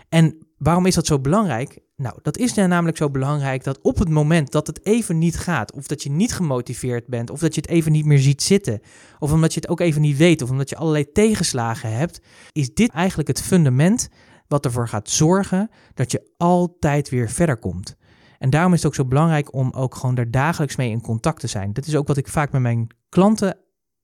En 0.10 0.38
waarom 0.57 0.86
is 0.86 0.95
dat 0.95 1.05
zo 1.05 1.19
belangrijk? 1.19 1.79
Nou, 2.01 2.15
dat 2.22 2.38
is 2.38 2.53
namelijk 2.53 2.98
zo 2.98 3.10
belangrijk 3.10 3.63
dat 3.63 3.81
op 3.81 3.98
het 3.98 4.10
moment 4.10 4.51
dat 4.51 4.67
het 4.67 4.86
even 4.86 5.17
niet 5.17 5.38
gaat, 5.38 5.74
of 5.74 5.88
dat 5.88 6.03
je 6.03 6.12
niet 6.12 6.34
gemotiveerd 6.34 7.08
bent, 7.08 7.29
of 7.29 7.39
dat 7.39 7.55
je 7.55 7.62
het 7.62 7.70
even 7.70 7.91
niet 7.91 8.05
meer 8.05 8.20
ziet 8.20 8.41
zitten, 8.41 8.79
of 9.20 9.31
omdat 9.31 9.53
je 9.53 9.60
het 9.60 9.70
ook 9.70 9.79
even 9.79 10.01
niet 10.01 10.17
weet, 10.17 10.41
of 10.41 10.50
omdat 10.50 10.70
je 10.70 10.75
allerlei 10.75 11.12
tegenslagen 11.12 11.98
hebt, 11.98 12.22
is 12.51 12.74
dit 12.74 12.91
eigenlijk 12.91 13.27
het 13.27 13.41
fundament 13.41 14.10
wat 14.48 14.65
ervoor 14.65 14.88
gaat 14.88 15.10
zorgen 15.10 15.70
dat 15.93 16.12
je 16.12 16.31
altijd 16.38 17.10
weer 17.10 17.29
verder 17.29 17.58
komt. 17.58 17.96
En 18.38 18.50
daarom 18.50 18.74
is 18.74 18.77
het 18.77 18.88
ook 18.88 18.96
zo 18.96 19.05
belangrijk 19.05 19.53
om 19.53 19.72
ook 19.72 19.96
gewoon 19.96 20.15
daar 20.15 20.31
dagelijks 20.31 20.75
mee 20.75 20.89
in 20.89 21.01
contact 21.01 21.39
te 21.39 21.48
zijn. 21.48 21.74
Dat 21.74 21.86
is 21.86 21.96
ook 21.96 22.08
wat 22.08 22.17
ik 22.17 22.27
vaak 22.27 22.51
met 22.51 22.62
mijn 22.62 22.88
klanten 23.10 23.58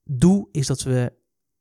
doe, 0.03 0.47
is 0.51 0.67
dat 0.67 0.83
we 0.83 1.13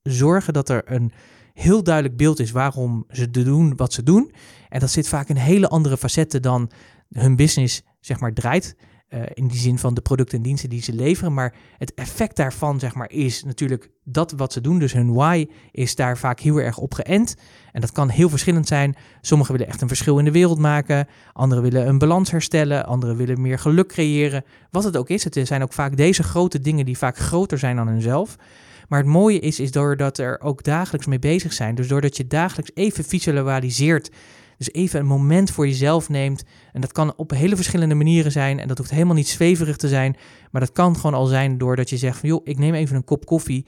zorgen 0.03 0.53
dat 0.53 0.69
er 0.69 0.93
een 0.93 1.13
heel 1.57 1.83
duidelijk 1.83 2.17
beeld 2.17 2.41
is 2.41 2.51
waarom 2.51 3.05
ze 3.11 3.31
doen 3.31 3.77
wat 3.77 3.93
ze 3.93 4.03
doen. 4.03 4.33
En 4.69 4.81
dat 4.81 4.91
zit 4.91 5.09
vaak 5.09 5.29
in 5.29 5.37
hele 5.37 5.69
andere 5.69 5.97
facetten 5.97 6.43
dan 6.43 6.71
hun 7.11 7.37
business, 7.37 7.83
zeg 8.01 8.21
maar, 8.21 8.33
draait. 8.33 8.77
Uh, 9.09 9.21
in 9.35 9.47
die 9.49 9.59
zin 9.59 9.79
van 9.79 9.95
de 9.95 10.01
producten 10.01 10.37
en 10.37 10.43
diensten 10.43 10.69
die 10.69 10.83
ze 10.83 10.93
leveren. 10.93 11.35
Maar 11.35 11.55
het 11.79 11.95
effect 11.95 12.37
daarvan, 12.37 12.79
zeg 12.79 12.95
maar, 12.95 13.11
is 13.11 13.45
natuurlijk 13.45 13.91
dat 14.05 14.33
wat 14.33 14.53
ze 14.53 14.61
doen. 14.61 14.79
Dus 14.79 14.93
hun 14.93 15.13
why 15.13 15.47
is 15.71 15.95
daar 15.95 16.19
vaak 16.19 16.41
heel 16.41 16.61
erg 16.61 16.79
op 16.79 16.95
geënt. 16.95 17.37
En 17.73 17.81
dat 17.81 17.93
kan 17.93 18.09
heel 18.09 18.29
verschillend 18.29 18.67
zijn. 18.67 18.97
Sommigen 19.21 19.53
willen 19.53 19.69
echt 19.69 19.81
een 19.81 19.89
verschil 19.89 20.19
in 20.19 20.25
de 20.25 20.31
wereld 20.31 20.59
maken. 20.59 21.07
Anderen 21.33 21.63
willen 21.63 21.89
een 21.89 21.99
balans 21.99 22.31
herstellen. 22.31 22.87
Anderen 22.87 23.17
willen 23.17 23.41
meer 23.41 23.59
geluk 23.59 23.89
creëren. 23.89 24.45
Wat 24.71 24.85
het 24.85 24.97
ook 24.97 25.09
is, 25.09 25.25
het 25.25 25.39
zijn 25.43 25.63
ook 25.63 25.73
vaak 25.73 25.97
deze 25.97 26.23
grote 26.23 26.61
dingen 26.61 26.85
die 26.85 26.99
vaak 26.99 27.17
groter 27.19 27.59
zijn 27.59 27.77
dan 27.77 27.89
hunzelf. 27.89 28.37
Maar 28.89 28.99
het 28.99 29.09
mooie 29.09 29.39
is, 29.39 29.61
is 29.61 29.71
doordat 29.71 30.19
er 30.19 30.41
ook 30.41 30.63
dagelijks 30.63 31.07
mee 31.07 31.19
bezig 31.19 31.53
zijn. 31.53 31.75
Dus 31.75 31.89
doordat 31.89 32.17
je 32.17 32.27
dagelijks 32.27 32.71
even 32.75 33.05
visualiseert. 33.05 34.11
Dus 34.59 34.73
even 34.73 35.01
een 35.01 35.07
moment 35.07 35.51
voor 35.51 35.67
jezelf 35.67 36.09
neemt. 36.09 36.45
En 36.73 36.81
dat 36.81 36.93
kan 36.93 37.15
op 37.17 37.31
hele 37.31 37.57
verschillende 37.57 37.95
manieren 37.95 38.33
zijn. 38.33 38.61
En 38.61 38.69
dat 38.69 38.79
hoeft 38.79 38.91
helemaal 38.91 39.15
niet 39.15 39.29
zweverig 39.29 39.77
te 39.77 39.89
zijn. 39.89 40.17
Maar 40.51 40.61
dat 40.61 40.73
kan 40.73 40.97
gewoon 40.97 41.15
al 41.15 41.27
zijn 41.27 41.59
doordat 41.59 41.91
je 41.91 41.97
zegt 41.97 42.23
joh, 42.23 42.41
ik 42.45 42.59
neem 42.59 42.75
even 42.75 42.97
een 42.97 43.05
kop 43.05 43.27
koffie. 43.27 43.67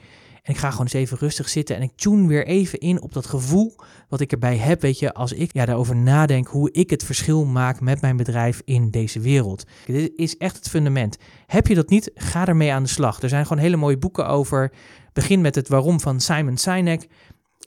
En 0.48 0.54
ik 0.54 0.60
ga 0.60 0.70
gewoon 0.70 0.86
eens 0.86 0.94
even 0.94 1.18
rustig 1.18 1.48
zitten 1.48 1.76
en 1.76 1.82
ik 1.82 1.92
tune 1.94 2.28
weer 2.28 2.46
even 2.46 2.78
in 2.78 3.02
op 3.02 3.12
dat 3.12 3.26
gevoel 3.26 3.74
wat 4.08 4.20
ik 4.20 4.32
erbij 4.32 4.56
heb. 4.56 4.80
Weet 4.80 4.98
je, 4.98 5.14
als 5.14 5.32
ik 5.32 5.52
ja, 5.52 5.64
daarover 5.64 5.96
nadenk 5.96 6.48
hoe 6.48 6.72
ik 6.72 6.90
het 6.90 7.04
verschil 7.04 7.44
maak 7.44 7.80
met 7.80 8.00
mijn 8.00 8.16
bedrijf 8.16 8.62
in 8.64 8.90
deze 8.90 9.20
wereld. 9.20 9.64
Dit 9.86 10.12
is 10.16 10.36
echt 10.36 10.56
het 10.56 10.68
fundament. 10.68 11.16
Heb 11.46 11.66
je 11.66 11.74
dat 11.74 11.88
niet, 11.88 12.10
ga 12.14 12.46
ermee 12.46 12.72
aan 12.72 12.82
de 12.82 12.88
slag. 12.88 13.22
Er 13.22 13.28
zijn 13.28 13.46
gewoon 13.46 13.62
hele 13.62 13.76
mooie 13.76 13.98
boeken 13.98 14.28
over. 14.28 14.72
Begin 15.18 15.40
met 15.40 15.54
het 15.54 15.68
waarom 15.68 16.00
van 16.00 16.20
Simon 16.20 16.56
Sinek. 16.56 17.08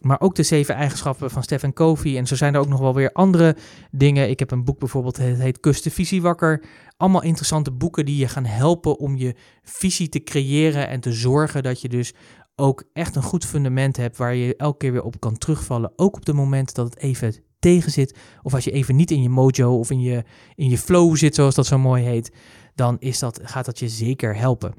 Maar 0.02 0.22
ook 0.22 0.36
de 0.36 0.44
zeven 0.44 0.76
eigenschappen 0.76 1.32
van 1.32 1.44
Stephen 1.44 1.74
Covey. 1.74 2.18
En 2.18 2.28
zo 2.28 2.36
zijn 2.36 2.54
er 2.54 2.60
ook 2.60 2.68
nog 2.68 2.80
wel 2.80 2.94
weer 2.94 3.12
andere 3.12 3.56
dingen. 3.92 4.30
Ik 4.30 4.40
heb 4.40 4.52
een 4.52 4.64
boek 4.64 4.80
bijvoorbeeld, 4.80 5.18
het 5.18 5.40
heet 5.40 5.60
Kust 5.60 5.84
de 5.84 5.92
Visie 5.92 6.22
Wakker. 6.22 6.64
Allemaal 6.98 7.24
interessante 7.24 7.72
boeken 7.72 8.06
die 8.06 8.18
je 8.18 8.28
gaan 8.28 8.46
helpen 8.46 8.98
om 9.00 9.16
je 9.16 9.36
visie 9.64 10.10
te 10.10 10.24
creëren 10.24 10.88
en 10.88 11.00
te 11.00 11.12
zorgen 11.12 11.64
dat 11.64 11.82
je 11.82 11.90
dus 11.90 12.14
ook 12.56 12.84
echt 12.94 13.16
een 13.16 13.24
goed 13.24 13.46
fundament 13.46 13.98
hebt 13.98 14.18
waar 14.18 14.36
je 14.36 14.56
elke 14.56 14.78
keer 14.78 14.92
weer 14.92 15.04
op 15.04 15.20
kan 15.20 15.38
terugvallen. 15.38 15.94
Ook 15.96 16.16
op 16.16 16.26
de 16.26 16.34
momenten 16.34 16.76
dat 16.76 16.86
het 16.86 16.98
even 16.98 17.36
tegen 17.60 17.92
zit. 17.92 18.18
Of 18.42 18.54
als 18.54 18.64
je 18.64 18.72
even 18.72 18.96
niet 18.96 19.12
in 19.12 19.22
je 19.22 19.30
mojo 19.30 19.78
of 19.78 19.90
in 19.90 20.02
je, 20.02 20.24
in 20.56 20.70
je 20.70 20.78
flow 20.78 21.16
zit, 21.16 21.36
zoals 21.36 21.56
dat 21.56 21.66
zo 21.66 21.78
mooi 21.78 22.04
heet. 22.04 22.34
Dan 22.76 23.00
is 23.00 23.20
dat, 23.20 23.40
gaat 23.44 23.66
dat 23.66 23.80
je 23.80 23.90
zeker 23.90 24.36
helpen. 24.36 24.74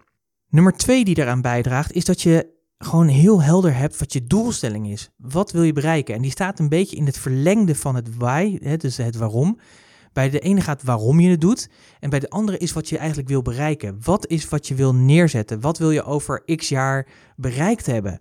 Nummer 0.48 0.72
twee 0.72 1.04
die 1.04 1.14
daaraan 1.14 1.40
bijdraagt, 1.40 1.92
is 1.92 2.04
dat 2.04 2.22
je 2.22 2.60
gewoon 2.84 3.08
heel 3.08 3.42
helder 3.42 3.76
hebt 3.76 3.98
wat 3.98 4.12
je 4.12 4.26
doelstelling 4.26 4.90
is. 4.90 5.10
Wat 5.16 5.52
wil 5.52 5.62
je 5.62 5.72
bereiken? 5.72 6.14
En 6.14 6.22
die 6.22 6.30
staat 6.30 6.58
een 6.58 6.68
beetje 6.68 6.96
in 6.96 7.06
het 7.06 7.18
verlengde 7.18 7.74
van 7.74 7.94
het 7.94 8.16
why, 8.16 8.58
hè, 8.62 8.76
dus 8.76 8.96
het 8.96 9.16
waarom. 9.16 9.58
Bij 10.12 10.30
de 10.30 10.38
ene 10.38 10.60
gaat 10.60 10.82
waarom 10.82 11.20
je 11.20 11.30
het 11.30 11.40
doet. 11.40 11.68
En 12.00 12.10
bij 12.10 12.18
de 12.18 12.30
andere 12.30 12.58
is 12.58 12.72
wat 12.72 12.88
je 12.88 12.98
eigenlijk 12.98 13.28
wil 13.28 13.42
bereiken. 13.42 13.98
Wat 14.04 14.26
is 14.26 14.48
wat 14.48 14.68
je 14.68 14.74
wil 14.74 14.94
neerzetten? 14.94 15.60
Wat 15.60 15.78
wil 15.78 15.90
je 15.90 16.04
over 16.04 16.42
x 16.56 16.68
jaar 16.68 17.06
bereikt 17.36 17.86
hebben? 17.86 18.20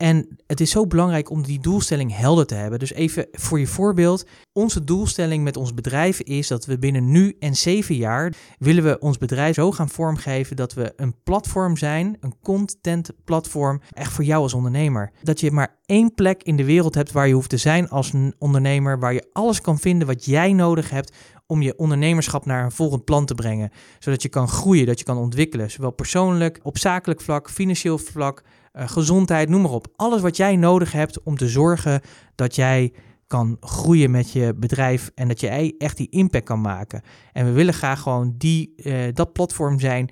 En 0.00 0.28
het 0.46 0.60
is 0.60 0.70
zo 0.70 0.86
belangrijk 0.86 1.30
om 1.30 1.42
die 1.42 1.60
doelstelling 1.60 2.16
helder 2.16 2.46
te 2.46 2.54
hebben. 2.54 2.78
Dus 2.78 2.92
even 2.92 3.26
voor 3.32 3.58
je 3.58 3.66
voorbeeld. 3.66 4.26
Onze 4.52 4.84
doelstelling 4.84 5.44
met 5.44 5.56
ons 5.56 5.74
bedrijf 5.74 6.20
is 6.20 6.48
dat 6.48 6.64
we 6.64 6.78
binnen 6.78 7.10
nu 7.10 7.36
en 7.38 7.54
zeven 7.54 7.94
jaar 7.94 8.34
willen 8.58 8.84
we 8.84 8.98
ons 8.98 9.18
bedrijf 9.18 9.54
zo 9.54 9.72
gaan 9.72 9.88
vormgeven 9.88 10.56
dat 10.56 10.74
we 10.74 10.92
een 10.96 11.14
platform 11.22 11.76
zijn, 11.76 12.16
een 12.20 12.34
content 12.42 13.10
platform, 13.24 13.80
echt 13.90 14.12
voor 14.12 14.24
jou 14.24 14.42
als 14.42 14.54
ondernemer. 14.54 15.12
Dat 15.22 15.40
je 15.40 15.50
maar 15.50 15.78
één 15.86 16.14
plek 16.14 16.42
in 16.42 16.56
de 16.56 16.64
wereld 16.64 16.94
hebt 16.94 17.12
waar 17.12 17.26
je 17.26 17.34
hoeft 17.34 17.50
te 17.50 17.56
zijn 17.56 17.88
als 17.88 18.12
een 18.12 18.34
ondernemer, 18.38 18.98
waar 18.98 19.12
je 19.12 19.28
alles 19.32 19.60
kan 19.60 19.78
vinden 19.78 20.06
wat 20.06 20.24
jij 20.24 20.52
nodig 20.52 20.90
hebt 20.90 21.16
om 21.46 21.62
je 21.62 21.78
ondernemerschap 21.78 22.44
naar 22.44 22.64
een 22.64 22.72
volgend 22.72 23.04
plan 23.04 23.26
te 23.26 23.34
brengen. 23.34 23.70
Zodat 23.98 24.22
je 24.22 24.28
kan 24.28 24.48
groeien, 24.48 24.86
dat 24.86 24.98
je 24.98 25.04
kan 25.04 25.16
ontwikkelen. 25.16 25.70
Zowel 25.70 25.90
persoonlijk, 25.90 26.60
op 26.62 26.78
zakelijk 26.78 27.20
vlak, 27.20 27.50
financieel 27.50 27.98
vlak, 27.98 28.42
uh, 28.72 28.88
gezondheid, 28.88 29.48
noem 29.48 29.62
maar 29.62 29.70
op. 29.70 29.86
Alles 29.96 30.20
wat 30.20 30.36
jij 30.36 30.56
nodig 30.56 30.92
hebt 30.92 31.22
om 31.22 31.36
te 31.36 31.48
zorgen 31.48 32.00
dat 32.34 32.54
jij 32.54 32.92
kan 33.26 33.56
groeien 33.60 34.10
met 34.10 34.32
je 34.32 34.54
bedrijf 34.56 35.10
en 35.14 35.28
dat 35.28 35.40
je 35.40 35.74
echt 35.78 35.96
die 35.96 36.10
impact 36.10 36.44
kan 36.44 36.60
maken. 36.60 37.02
En 37.32 37.44
we 37.44 37.52
willen 37.52 37.74
graag 37.74 38.00
gewoon 38.00 38.34
die, 38.38 38.72
uh, 38.76 39.02
dat 39.12 39.32
platform 39.32 39.80
zijn 39.80 40.10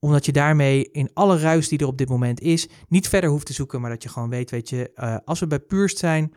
omdat 0.00 0.26
je 0.26 0.32
daarmee 0.32 0.90
in 0.90 1.10
alle 1.14 1.38
ruis 1.38 1.68
die 1.68 1.78
er 1.78 1.86
op 1.86 1.98
dit 1.98 2.08
moment 2.08 2.40
is, 2.40 2.68
niet 2.88 3.08
verder 3.08 3.30
hoeft 3.30 3.46
te 3.46 3.52
zoeken, 3.52 3.80
maar 3.80 3.90
dat 3.90 4.02
je 4.02 4.08
gewoon 4.08 4.28
weet, 4.28 4.50
weet 4.50 4.68
je, 4.68 4.90
uh, 4.96 5.16
als 5.24 5.40
we 5.40 5.46
bij 5.46 5.58
Purst 5.58 5.98
zijn, 5.98 6.32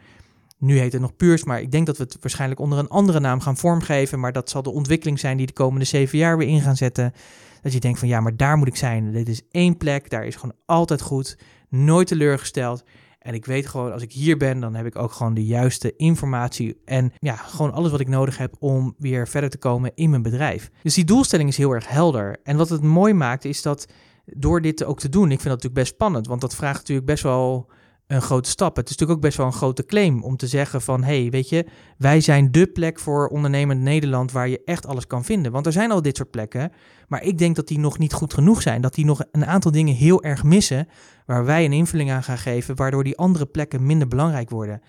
nu 0.57 0.79
heet 0.79 0.91
het 0.91 1.01
nog 1.01 1.15
Purst, 1.15 1.45
maar 1.45 1.61
ik 1.61 1.71
denk 1.71 1.85
dat 1.85 1.97
we 1.97 2.03
het 2.03 2.17
waarschijnlijk 2.21 2.59
onder 2.59 2.79
een 2.79 2.87
andere 2.87 3.19
naam 3.19 3.39
gaan 3.39 3.57
vormgeven, 3.57 4.19
maar 4.19 4.31
dat 4.31 4.49
zal 4.49 4.63
de 4.63 4.71
ontwikkeling 4.71 5.19
zijn 5.19 5.37
die 5.37 5.45
de 5.45 5.53
komende 5.53 5.85
zeven 5.85 6.17
jaar 6.17 6.37
weer 6.37 6.47
in 6.47 6.61
gaan 6.61 6.75
zetten. 6.75 7.13
Dat 7.61 7.73
je 7.73 7.79
denkt 7.79 7.99
van 7.99 8.07
ja, 8.07 8.19
maar 8.19 8.37
daar 8.37 8.57
moet 8.57 8.67
ik 8.67 8.75
zijn. 8.75 9.11
Dit 9.11 9.27
is 9.27 9.41
één 9.51 9.77
plek, 9.77 10.09
daar 10.09 10.25
is 10.25 10.35
gewoon 10.35 10.55
altijd 10.65 11.01
goed 11.01 11.37
nooit 11.73 12.07
teleurgesteld. 12.07 12.83
En 13.19 13.33
ik 13.33 13.45
weet 13.45 13.67
gewoon, 13.67 13.91
als 13.91 14.01
ik 14.01 14.11
hier 14.11 14.37
ben, 14.37 14.59
dan 14.59 14.75
heb 14.75 14.85
ik 14.85 14.95
ook 14.95 15.11
gewoon 15.11 15.33
de 15.33 15.45
juiste 15.45 15.95
informatie. 15.95 16.81
En 16.85 17.13
ja, 17.19 17.35
gewoon 17.35 17.71
alles 17.71 17.91
wat 17.91 17.99
ik 17.99 18.07
nodig 18.07 18.37
heb 18.37 18.55
om 18.59 18.95
weer 18.97 19.27
verder 19.27 19.49
te 19.49 19.57
komen 19.57 19.91
in 19.95 20.09
mijn 20.09 20.21
bedrijf. 20.21 20.69
Dus 20.81 20.93
die 20.93 21.05
doelstelling 21.05 21.49
is 21.49 21.57
heel 21.57 21.71
erg 21.71 21.87
helder. 21.87 22.37
En 22.43 22.57
wat 22.57 22.69
het 22.69 22.81
mooi 22.81 23.13
maakt, 23.13 23.45
is 23.45 23.61
dat 23.61 23.87
door 24.25 24.61
dit 24.61 24.83
ook 24.83 24.99
te 24.99 25.09
doen, 25.09 25.23
ik 25.23 25.29
vind 25.29 25.43
dat 25.43 25.51
natuurlijk 25.53 25.81
best 25.81 25.93
spannend. 25.93 26.27
Want 26.27 26.41
dat 26.41 26.55
vraagt 26.55 26.77
natuurlijk 26.77 27.07
best 27.07 27.23
wel 27.23 27.69
een 28.07 28.21
grote 28.21 28.49
stap. 28.49 28.75
Het 28.75 28.89
is 28.89 28.91
natuurlijk 28.91 29.19
ook 29.19 29.25
best 29.25 29.37
wel 29.37 29.45
een 29.45 29.53
grote 29.53 29.85
claim 29.85 30.23
om 30.23 30.37
te 30.37 30.47
zeggen 30.47 30.81
van... 30.81 31.03
hey, 31.03 31.29
weet 31.29 31.49
je, 31.49 31.65
wij 31.97 32.21
zijn 32.21 32.51
dé 32.51 32.67
plek 32.67 32.99
voor 32.99 33.27
ondernemend 33.27 33.81
Nederland... 33.81 34.31
waar 34.31 34.47
je 34.47 34.61
echt 34.65 34.85
alles 34.85 35.07
kan 35.07 35.23
vinden. 35.23 35.51
Want 35.51 35.65
er 35.65 35.71
zijn 35.71 35.91
al 35.91 36.01
dit 36.01 36.17
soort 36.17 36.31
plekken... 36.31 36.71
maar 37.07 37.23
ik 37.23 37.37
denk 37.37 37.55
dat 37.55 37.67
die 37.67 37.79
nog 37.79 37.97
niet 37.97 38.13
goed 38.13 38.33
genoeg 38.33 38.61
zijn. 38.61 38.81
Dat 38.81 38.93
die 38.93 39.05
nog 39.05 39.23
een 39.31 39.45
aantal 39.45 39.71
dingen 39.71 39.95
heel 39.95 40.23
erg 40.23 40.43
missen... 40.43 40.87
waar 41.25 41.45
wij 41.45 41.65
een 41.65 41.73
invulling 41.73 42.11
aan 42.11 42.23
gaan 42.23 42.37
geven... 42.37 42.75
waardoor 42.75 43.03
die 43.03 43.17
andere 43.17 43.45
plekken 43.45 43.85
minder 43.85 44.07
belangrijk 44.07 44.49
worden. 44.49 44.81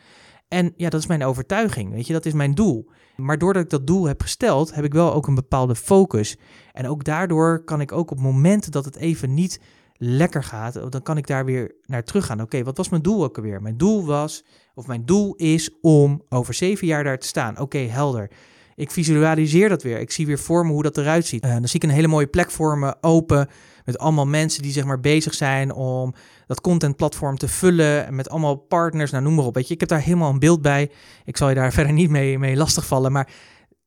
En 0.48 0.72
ja, 0.76 0.90
dat 0.90 1.00
is 1.00 1.06
mijn 1.06 1.24
overtuiging, 1.24 1.92
weet 1.92 2.06
je, 2.06 2.12
dat 2.12 2.26
is 2.26 2.32
mijn 2.32 2.54
doel. 2.54 2.90
Maar 3.16 3.38
doordat 3.38 3.62
ik 3.62 3.70
dat 3.70 3.86
doel 3.86 4.04
heb 4.04 4.22
gesteld, 4.22 4.74
heb 4.74 4.84
ik 4.84 4.92
wel 4.92 5.12
ook 5.12 5.26
een 5.26 5.34
bepaalde 5.34 5.74
focus. 5.74 6.36
En 6.72 6.88
ook 6.88 7.04
daardoor 7.04 7.64
kan 7.64 7.80
ik 7.80 7.92
ook 7.92 8.10
op 8.10 8.20
momenten 8.20 8.70
dat 8.72 8.84
het 8.84 8.96
even 8.96 9.34
niet 9.34 9.60
lekker 9.96 10.42
gaat, 10.42 10.92
dan 10.92 11.02
kan 11.02 11.16
ik 11.16 11.26
daar 11.26 11.44
weer 11.44 11.74
naar 11.86 12.04
terug 12.04 12.26
gaan. 12.26 12.40
Oké, 12.40 12.62
wat 12.62 12.76
was 12.76 12.88
mijn 12.88 13.02
doel 13.02 13.24
ook 13.24 13.36
alweer? 13.36 13.62
Mijn 13.62 13.76
doel 13.76 14.04
was, 14.04 14.44
of 14.74 14.86
mijn 14.86 15.04
doel 15.04 15.34
is 15.34 15.70
om 15.80 16.22
over 16.28 16.54
zeven 16.54 16.86
jaar 16.86 17.04
daar 17.04 17.18
te 17.18 17.26
staan. 17.26 17.58
Oké, 17.58 17.78
helder. 17.78 18.30
Ik 18.76 18.90
visualiseer 18.90 19.68
dat 19.68 19.82
weer. 19.82 19.98
Ik 19.98 20.10
zie 20.10 20.26
weer 20.26 20.38
voor 20.38 20.66
me 20.66 20.72
hoe 20.72 20.82
dat 20.82 20.96
eruit 20.96 21.26
ziet. 21.26 21.44
Uh, 21.44 21.52
dan 21.52 21.68
zie 21.68 21.80
ik 21.80 21.88
een 21.88 21.94
hele 21.94 22.08
mooie 22.08 22.26
plek 22.26 22.50
voor 22.50 22.78
me 22.78 22.94
open. 23.00 23.48
Met 23.84 23.98
allemaal 23.98 24.26
mensen 24.26 24.62
die 24.62 24.72
zeg 24.72 24.84
maar 24.84 25.00
bezig 25.00 25.34
zijn 25.34 25.72
om 25.72 26.14
dat 26.46 26.60
contentplatform 26.60 27.36
te 27.36 27.48
vullen. 27.48 28.14
Met 28.14 28.28
allemaal 28.28 28.56
partners, 28.56 29.10
nou 29.10 29.22
noem 29.22 29.34
maar 29.34 29.44
op. 29.44 29.54
Weet 29.54 29.68
je, 29.68 29.74
ik 29.74 29.80
heb 29.80 29.88
daar 29.88 30.00
helemaal 30.00 30.30
een 30.30 30.38
beeld 30.38 30.62
bij. 30.62 30.90
Ik 31.24 31.36
zal 31.36 31.48
je 31.48 31.54
daar 31.54 31.72
verder 31.78 31.92
niet 31.92 32.10
mee, 32.10 32.38
mee 32.38 32.56
lastigvallen. 32.56 33.12
Maar 33.12 33.28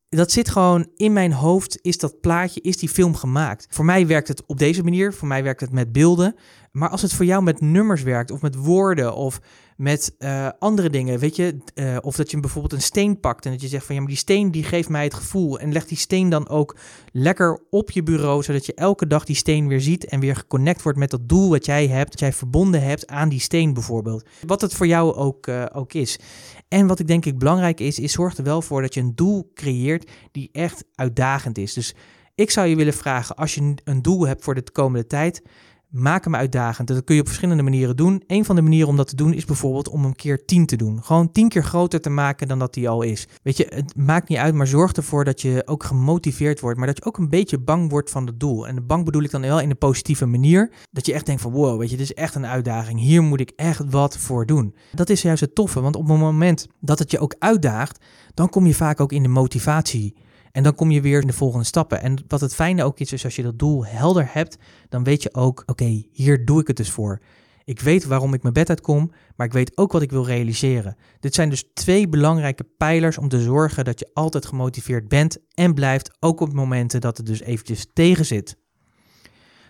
dat 0.10 0.32
zit 0.32 0.50
gewoon 0.50 0.88
in 0.96 1.14
mijn 1.14 1.32
hoofd. 1.32 1.80
Is 1.82 1.98
dat 1.98 2.20
plaatje, 2.22 2.62
is 2.62 2.78
die 2.78 2.90
film 2.90 3.16
gemaakt? 3.16 3.68
Voor 3.70 3.86
mij 3.86 4.08
werkt 4.08 4.28
het 4.28 4.46
op 4.46 4.58
deze 4.60 4.84
manier. 4.84 5.14
Voor 5.14 5.28
mij 5.28 5.44
werkt 5.44 5.62
het 5.62 5.72
met 5.72 5.92
beelden. 5.92 6.36
Maar 6.72 6.90
als 6.90 7.02
het 7.02 7.14
voor 7.14 7.26
jou 7.26 7.44
met 7.44 7.62
nummers 7.62 8.04
werkt, 8.04 8.32
of 8.32 8.42
met 8.42 8.56
woorden, 8.56 9.16
of 9.16 9.40
met 9.78 10.16
uh, 10.20 10.50
andere 10.60 10.90
dingen, 10.90 11.20
weet 11.20 11.36
je, 11.36 11.58
uh, 11.76 11.98
of 12.02 12.16
dat 12.16 12.32
je 12.32 12.40
bijvoorbeeld 12.40 12.74
een 12.74 12.82
steen 12.82 13.20
pakt 13.20 13.46
en 13.46 13.52
dat 13.52 13.62
je 13.62 13.68
zegt 13.68 13.86
van 13.86 13.96
ja, 13.96 14.02
maar 14.02 14.10
die 14.10 14.20
steen 14.20 14.52
die 14.52 14.64
geeft 14.64 14.90
mij 14.90 15.04
het 15.04 15.14
gevoel. 15.14 15.60
En 15.60 15.72
leg 15.72 15.86
die 15.86 15.98
steen 15.98 16.30
dan 16.30 16.50
ook 16.50 16.78
lekker 17.12 17.60
op 17.70 17.92
je 17.92 18.04
bureau, 18.04 18.44
zodat 18.44 18.66
je 18.66 18.74
elke 18.74 19.08
dag 19.08 19.26
die 19.26 19.36
steen 19.36 19.68
weer 19.68 19.82
ziet 19.82 20.06
en 20.06 20.20
weer 20.20 20.36
geconnect 20.36 20.82
wordt 20.82 20.98
met 20.98 21.10
dat 21.10 21.30
doel 21.30 21.50
wat 21.50 21.66
jij 21.66 21.88
hebt, 21.88 22.12
dat 22.12 22.20
jij 22.20 22.34
verbonden 22.34 22.84
hebt 22.84 23.08
aan 23.08 23.30
die 23.30 23.40
steen 23.40 23.74
bijvoorbeeld. 23.74 24.26
Wat 24.46 24.62
het 24.62 24.74
voor 24.74 24.88
jou 24.88 25.14
ook, 25.14 25.48
uh, 25.48 25.66
ook 25.74 25.94
is. 25.94 26.20
En 26.68 26.88
wat 26.88 27.00
ik 27.00 27.08
denk 27.08 27.26
ik 27.26 27.38
belangrijk 27.38 27.80
is, 27.80 28.00
is 28.00 28.12
zorg 28.12 28.38
er 28.38 28.44
wel 28.44 28.62
voor 28.62 28.82
dat 28.82 28.94
je 28.94 29.00
een 29.00 29.16
doel 29.16 29.52
creëert 29.54 30.12
die 30.32 30.50
echt 30.52 30.84
uitdagend 30.96 31.58
is. 31.58 31.74
Dus 31.74 31.96
ik 32.36 32.52
zou 32.52 32.68
je 32.68 32.76
willen 32.76 32.94
vragen, 32.94 33.36
als 33.36 33.56
je 33.56 33.76
een 33.84 34.02
doel 34.02 34.28
hebt 34.28 34.44
voor 34.44 34.56
de 34.56 34.72
komende 34.72 35.08
tijd, 35.08 35.42
maak 35.90 36.24
hem 36.24 36.36
uitdagend. 36.36 36.88
Dat 36.88 37.04
kun 37.04 37.16
je 37.16 37.22
op 37.22 37.28
verschillende 37.28 37.64
manieren 37.64 37.96
doen. 37.96 38.24
Een 38.28 38.46
van 38.46 38.56
de 38.56 38.62
manieren 38.62 38.88
om 38.88 38.96
dat 38.96 39.08
te 39.08 39.16
doen 39.16 39.34
is 39.34 39.46
bijvoorbeeld 39.46 39.90
om 39.90 40.06
een 40.06 40.16
keer 40.16 40.46
10 40.46 40.66
te 40.66 40.76
doen. 40.76 41.04
Gewoon 41.04 41.32
10 41.32 41.50
keer 41.50 41.64
groter 41.64 42.02
te 42.02 42.10
maken 42.10 42.48
dan 42.48 42.60
dat 42.60 42.74
die 42.74 42.90
al 42.90 43.02
is. 43.02 43.28
Weet 43.44 43.58
je, 43.58 43.66
het 43.70 43.96
maakt 43.96 44.30
niet 44.30 44.38
uit, 44.38 44.54
maar 44.54 44.68
zorg 44.68 44.92
ervoor 44.92 45.24
dat 45.24 45.42
je 45.42 45.62
ook 45.66 45.84
gemotiveerd 45.84 46.60
wordt, 46.60 46.78
maar 46.78 46.88
dat 46.88 46.98
je 46.98 47.06
ook 47.06 47.18
een 47.18 47.30
beetje 47.30 47.60
bang 47.60 47.90
wordt 47.90 48.10
van 48.10 48.26
het 48.26 48.40
doel. 48.40 48.68
En 48.68 48.88
bang 48.88 49.06
bedoel 49.06 49.24
ik 49.24 49.32
dan 49.32 49.42
wel 49.42 49.60
in 49.60 49.70
een 49.70 49.78
positieve 49.78 50.26
manier. 50.26 50.72
Dat 50.92 51.06
je 51.06 51.14
echt 51.14 51.26
denkt 51.26 51.42
van 51.42 51.52
wow, 51.52 51.80
weet 51.80 51.90
je, 51.90 51.98
dit 51.98 52.10
is 52.10 52.14
echt 52.14 52.36
een 52.36 52.46
uitdaging. 52.46 53.00
Hier 53.00 53.24
moet 53.24 53.40
ik 53.40 53.52
echt 53.56 53.90
wat 53.90 54.18
voor 54.18 54.46
doen. 54.46 54.76
Dat 54.92 55.10
is 55.10 55.22
juist 55.22 55.42
het 55.42 55.56
toffe, 55.56 55.82
want 55.82 55.96
op 55.96 56.08
het 56.08 56.18
moment 56.18 56.68
dat 56.80 57.00
het 57.00 57.12
je 57.12 57.20
ook 57.20 57.36
uitdaagt, 57.40 58.06
dan 58.34 58.50
kom 58.50 58.66
je 58.66 58.74
vaak 58.74 59.00
ook 59.00 59.12
in 59.12 59.24
de 59.24 59.30
motivatie 59.30 60.16
en 60.52 60.64
dan 60.64 60.76
kom 60.76 60.92
je 60.92 61.02
weer 61.02 61.22
in 61.22 61.28
de 61.28 61.34
volgende 61.34 61.66
stappen. 61.66 62.02
En 62.02 62.24
wat 62.28 62.42
het 62.42 62.56
fijne 62.56 62.84
ook 62.84 63.00
is, 63.00 63.12
is 63.12 63.24
als 63.24 63.36
je 63.36 63.44
dat 63.44 63.60
doel 63.60 63.86
helder 63.86 64.30
hebt, 64.32 64.58
dan 64.90 65.04
weet 65.04 65.24
je 65.24 65.34
ook, 65.34 65.64
oké, 65.66 66.04
hier 66.12 66.46
doe 66.46 66.62
ik 66.62 66.68
het 66.68 66.78
dus 66.78 66.92
voor. 66.92 67.22
Ik 67.64 67.80
weet 67.80 68.06
waarom 68.06 68.34
ik 68.34 68.42
mijn 68.42 68.54
bed 68.54 68.70
uitkom, 68.70 69.12
maar 69.36 69.48
ik 69.48 69.54
weet 69.54 69.78
ook 69.78 69.92
wat 69.92 70.02
ik 70.02 70.12
wil 70.12 70.26
realiseren. 70.26 70.96
Dit 71.20 71.34
zijn 71.34 71.50
dus 71.50 71.70
twee 71.74 72.10
belangrijke 72.10 72.66
pijlers 72.78 73.18
om 73.18 73.30
te 73.30 73.42
zorgen 73.42 73.86
dat 73.86 74.00
je 74.00 74.10
altijd 74.14 74.46
gemotiveerd 74.46 75.08
bent 75.08 75.38
en 75.54 75.74
blijft, 75.74 76.18
ook 76.20 76.40
op 76.40 76.54
momenten 76.54 77.02
dat 77.02 77.18
het 77.18 77.26
dus 77.26 77.42
eventjes 77.42 77.88
tegen 77.94 78.26
zit. 78.26 78.58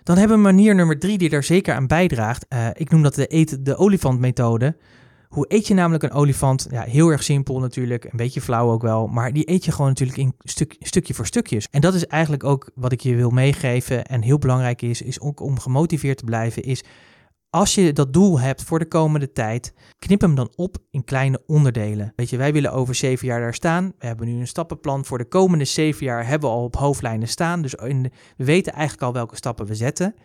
Dan 0.03 0.17
hebben 0.17 0.38
we 0.38 0.43
manier 0.43 0.75
nummer 0.75 1.00
drie 1.00 1.17
die 1.17 1.29
daar 1.29 1.43
zeker 1.43 1.74
aan 1.74 1.88
bijdraagt. 1.88 2.46
Uh, 2.50 2.67
ik 2.74 2.89
noem 2.89 3.03
dat 3.03 3.15
de 3.15 3.27
eten 3.27 3.63
de 3.63 3.77
olifant 3.77 4.19
methode. 4.19 4.77
Hoe 5.27 5.46
eet 5.48 5.67
je 5.67 5.74
namelijk 5.74 6.03
een 6.03 6.12
olifant? 6.12 6.67
Ja, 6.69 6.81
heel 6.81 7.10
erg 7.10 7.24
simpel 7.24 7.60
natuurlijk, 7.60 8.03
een 8.03 8.17
beetje 8.17 8.41
flauw 8.41 8.72
ook 8.72 8.81
wel, 8.81 9.07
maar 9.07 9.34
die 9.34 9.50
eet 9.50 9.65
je 9.65 9.72
gewoon 9.72 9.88
natuurlijk 9.88 10.17
in 10.17 10.34
stuk, 10.38 10.75
stukje 10.79 11.13
voor 11.13 11.25
stukjes. 11.25 11.67
En 11.72 11.81
dat 11.81 11.93
is 11.93 12.05
eigenlijk 12.05 12.43
ook 12.43 12.72
wat 12.75 12.91
ik 12.91 13.00
je 13.00 13.15
wil 13.15 13.29
meegeven 13.29 14.05
en 14.05 14.22
heel 14.22 14.38
belangrijk 14.38 14.81
is, 14.81 15.01
is 15.01 15.19
ook 15.19 15.39
om 15.39 15.60
gemotiveerd 15.60 16.17
te 16.17 16.24
blijven, 16.24 16.63
is 16.63 16.84
als 17.50 17.75
je 17.75 17.93
dat 17.93 18.13
doel 18.13 18.39
hebt 18.39 18.63
voor 18.63 18.79
de 18.79 18.88
komende 18.88 19.31
tijd, 19.31 19.74
knip 20.00 20.22
hem 20.22 20.36
dan 20.36 20.51
op 20.55 20.77
in 20.91 21.03
kleine 21.03 21.41
onderdelen. 21.46 22.13
Weet 22.15 22.29
je, 22.29 22.38
wij 22.38 22.53
willen 22.53 22.72
over 22.72 22.96
zeven 22.96 23.27
jaar 23.27 23.39
daar 23.39 23.53
staan. 23.53 23.93
We 24.00 24.05
hebben 24.05 24.27
nu 24.27 24.39
een 24.39 24.48
stappenplan 24.48 25.05
voor 25.05 25.17
de 25.17 25.27
komende 25.27 25.65
zeven 25.65 26.05
jaar, 26.05 26.27
hebben 26.27 26.50
we 26.50 26.55
al 26.55 26.63
op 26.63 26.75
hoofdlijnen 26.75 27.27
staan. 27.27 27.62
Dus 27.62 27.74
we 27.74 28.12
weten 28.38 28.74
eigenlijk 28.74 29.03
al 29.03 29.13
welke 29.13 29.36
stappen 29.36 29.65
we 29.65 29.75
zetten. 29.75 30.15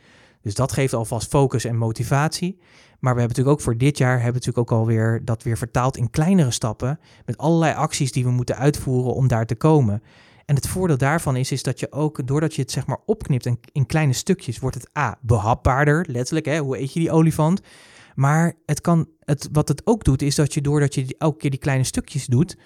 Dus 0.42 0.54
dat 0.54 0.72
geeft 0.72 0.94
alvast 0.94 1.28
focus 1.28 1.64
en 1.64 1.76
motivatie. 1.76 2.58
Maar 3.00 3.14
we 3.14 3.20
hebben 3.20 3.37
natuurlijk 3.37 3.56
ook 3.56 3.61
voor 3.61 3.76
dit 3.76 3.99
jaar 3.99 4.14
hebben 4.14 4.32
natuurlijk 4.32 4.70
ook 4.70 4.78
alweer 4.78 5.25
dat 5.25 5.42
weer 5.42 5.56
vertaald 5.56 5.96
in 5.96 6.11
kleinere 6.11 6.50
stappen. 6.50 6.99
Met 7.26 7.38
allerlei 7.38 7.75
acties 7.75 8.12
die 8.12 8.25
we 8.25 8.30
moeten 8.30 8.56
uitvoeren 8.56 9.14
om 9.14 9.28
daar 9.28 9.46
te 9.46 9.54
komen. 9.54 10.02
En 10.44 10.54
het 10.54 10.68
voordeel 10.68 10.99
daarvan 10.99 11.37
is, 11.37 11.52
is 11.52 11.62
dat 11.62 11.80
je 11.80 11.92
ook, 11.92 12.26
doordat 12.26 12.54
je 12.54 12.62
het 12.62 12.70
zeg 12.70 12.87
maar 12.87 12.99
opknipt 13.06 13.46
in, 13.46 13.61
in 13.72 13.87
kleine 13.87 14.12
stukjes, 14.12 14.58
wordt 14.58 14.76
het 14.76 14.99
A, 14.99 15.18
behapbaarder, 15.20 16.06
letterlijk, 16.08 16.46
hè, 16.46 16.58
hoe 16.58 16.78
eet 16.78 16.92
je 16.92 17.00
die 17.00 17.11
olifant? 17.11 17.61
Maar 18.14 18.54
het 18.66 18.80
kan, 18.80 19.08
het, 19.20 19.49
wat 19.52 19.68
het 19.68 19.87
ook 19.87 20.04
doet, 20.04 20.22
is 20.22 20.34
dat 20.34 20.54
je 20.54 20.61
doordat 20.61 20.94
je 20.94 21.14
elke 21.18 21.38
keer 21.38 21.50
die 21.50 21.58
kleine 21.58 21.84
stukjes 21.84 22.26
doet, 22.26 22.56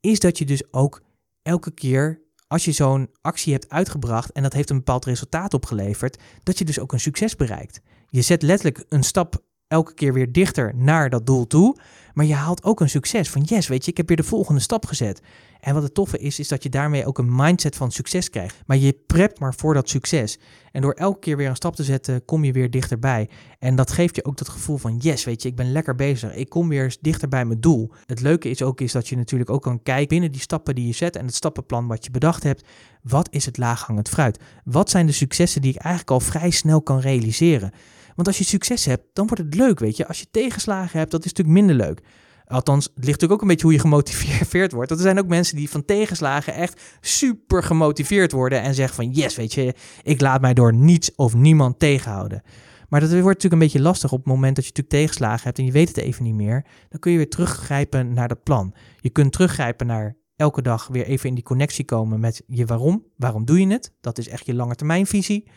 is 0.00 0.20
dat 0.20 0.38
je 0.38 0.44
dus 0.44 0.72
ook 0.72 1.02
elke 1.42 1.70
keer, 1.70 2.20
als 2.46 2.64
je 2.64 2.72
zo'n 2.72 3.10
actie 3.20 3.52
hebt 3.52 3.68
uitgebracht 3.68 4.32
en 4.32 4.42
dat 4.42 4.52
heeft 4.52 4.70
een 4.70 4.76
bepaald 4.76 5.04
resultaat 5.04 5.54
opgeleverd, 5.54 6.18
dat 6.42 6.58
je 6.58 6.64
dus 6.64 6.78
ook 6.78 6.92
een 6.92 7.00
succes 7.00 7.36
bereikt. 7.36 7.80
Je 8.08 8.22
zet 8.22 8.42
letterlijk 8.42 8.84
een 8.88 9.02
stap 9.02 9.42
elke 9.68 9.94
keer 9.94 10.12
weer 10.12 10.32
dichter 10.32 10.72
naar 10.76 11.10
dat 11.10 11.26
doel 11.26 11.46
toe. 11.46 11.76
Maar 12.14 12.24
je 12.24 12.34
haalt 12.34 12.64
ook 12.64 12.80
een 12.80 12.88
succes 12.88 13.30
van 13.30 13.42
yes, 13.42 13.68
weet 13.68 13.84
je, 13.84 13.90
ik 13.90 13.96
heb 13.96 14.08
weer 14.08 14.16
de 14.16 14.22
volgende 14.22 14.60
stap 14.60 14.86
gezet. 14.86 15.20
En 15.60 15.74
wat 15.74 15.82
het 15.82 15.94
toffe 15.94 16.18
is, 16.18 16.38
is 16.38 16.48
dat 16.48 16.62
je 16.62 16.68
daarmee 16.68 17.06
ook 17.06 17.18
een 17.18 17.34
mindset 17.34 17.76
van 17.76 17.92
succes 17.92 18.30
krijgt. 18.30 18.62
Maar 18.66 18.76
je 18.76 18.98
prept 19.06 19.38
maar 19.38 19.54
voor 19.54 19.74
dat 19.74 19.88
succes. 19.88 20.38
En 20.72 20.82
door 20.82 20.92
elke 20.92 21.18
keer 21.18 21.36
weer 21.36 21.48
een 21.48 21.56
stap 21.56 21.76
te 21.76 21.84
zetten, 21.84 22.24
kom 22.24 22.44
je 22.44 22.52
weer 22.52 22.70
dichterbij. 22.70 23.28
En 23.58 23.76
dat 23.76 23.90
geeft 23.90 24.16
je 24.16 24.24
ook 24.24 24.36
dat 24.36 24.48
gevoel 24.48 24.76
van 24.76 24.96
yes, 24.96 25.24
weet 25.24 25.42
je, 25.42 25.48
ik 25.48 25.56
ben 25.56 25.72
lekker 25.72 25.94
bezig. 25.94 26.34
Ik 26.34 26.48
kom 26.48 26.68
weer 26.68 26.96
dichter 27.00 27.28
bij 27.28 27.44
mijn 27.44 27.60
doel. 27.60 27.90
Het 28.06 28.20
leuke 28.20 28.48
is 28.48 28.62
ook 28.62 28.80
is 28.80 28.92
dat 28.92 29.08
je 29.08 29.16
natuurlijk 29.16 29.50
ook 29.50 29.62
kan 29.62 29.82
kijken 29.82 30.08
binnen 30.08 30.32
die 30.32 30.40
stappen 30.40 30.74
die 30.74 30.86
je 30.86 30.92
zet 30.92 31.16
en 31.16 31.26
het 31.26 31.34
stappenplan 31.34 31.86
wat 31.86 32.04
je 32.04 32.10
bedacht 32.10 32.42
hebt. 32.42 32.66
Wat 33.02 33.28
is 33.30 33.46
het 33.46 33.58
laaghangend 33.58 34.08
fruit? 34.08 34.40
Wat 34.64 34.90
zijn 34.90 35.06
de 35.06 35.12
successen 35.12 35.62
die 35.62 35.74
ik 35.74 35.80
eigenlijk 35.80 36.10
al 36.10 36.20
vrij 36.20 36.50
snel 36.50 36.82
kan 36.82 37.00
realiseren? 37.00 37.72
Want 38.16 38.28
als 38.28 38.38
je 38.38 38.44
succes 38.44 38.84
hebt, 38.84 39.04
dan 39.12 39.26
wordt 39.26 39.42
het 39.42 39.54
leuk, 39.54 39.78
weet 39.78 39.96
je. 39.96 40.06
Als 40.06 40.20
je 40.20 40.26
tegenslagen 40.30 40.98
hebt, 40.98 41.10
dat 41.10 41.24
is 41.24 41.32
natuurlijk 41.32 41.66
minder 41.66 41.86
leuk. 41.86 42.00
Althans, 42.46 42.84
het 42.84 42.94
ligt 42.94 43.06
natuurlijk 43.06 43.32
ook 43.32 43.40
een 43.40 43.48
beetje 43.48 43.64
hoe 43.64 43.72
je 43.72 43.80
gemotiveerd 43.80 44.72
wordt. 44.76 44.88
Want 44.88 45.00
er 45.00 45.06
zijn 45.06 45.18
ook 45.18 45.26
mensen 45.26 45.56
die 45.56 45.70
van 45.70 45.84
tegenslagen 45.84 46.54
echt 46.54 46.80
super 47.00 47.62
gemotiveerd 47.62 48.32
worden 48.32 48.62
en 48.62 48.74
zeggen 48.74 48.96
van 48.96 49.10
yes, 49.10 49.36
weet 49.36 49.54
je, 49.54 49.74
ik 50.02 50.20
laat 50.20 50.40
mij 50.40 50.54
door 50.54 50.74
niets 50.74 51.14
of 51.14 51.34
niemand 51.34 51.78
tegenhouden. 51.78 52.42
Maar 52.88 53.00
dat 53.00 53.10
wordt 53.10 53.24
natuurlijk 53.24 53.52
een 53.52 53.58
beetje 53.58 53.80
lastig 53.80 54.12
op 54.12 54.18
het 54.18 54.26
moment 54.26 54.56
dat 54.56 54.64
je 54.64 54.70
natuurlijk 54.70 55.04
tegenslagen 55.04 55.44
hebt 55.44 55.58
en 55.58 55.64
je 55.64 55.72
weet 55.72 55.88
het 55.88 55.96
even 55.96 56.24
niet 56.24 56.34
meer. 56.34 56.66
Dan 56.88 57.00
kun 57.00 57.10
je 57.10 57.16
weer 57.16 57.30
teruggrijpen 57.30 58.12
naar 58.12 58.28
dat 58.28 58.42
plan. 58.42 58.74
Je 58.96 59.10
kunt 59.10 59.32
teruggrijpen 59.32 59.86
naar 59.86 60.16
elke 60.36 60.62
dag 60.62 60.86
weer 60.86 61.06
even 61.06 61.28
in 61.28 61.34
die 61.34 61.44
connectie 61.44 61.84
komen 61.84 62.20
met 62.20 62.42
je 62.46 62.66
waarom. 62.66 63.04
Waarom 63.16 63.44
doe 63.44 63.60
je 63.60 63.66
het? 63.66 63.92
Dat 64.00 64.18
is 64.18 64.28
echt 64.28 64.46
je 64.46 64.54
lange 64.54 64.74
termijnvisie. 64.74 65.48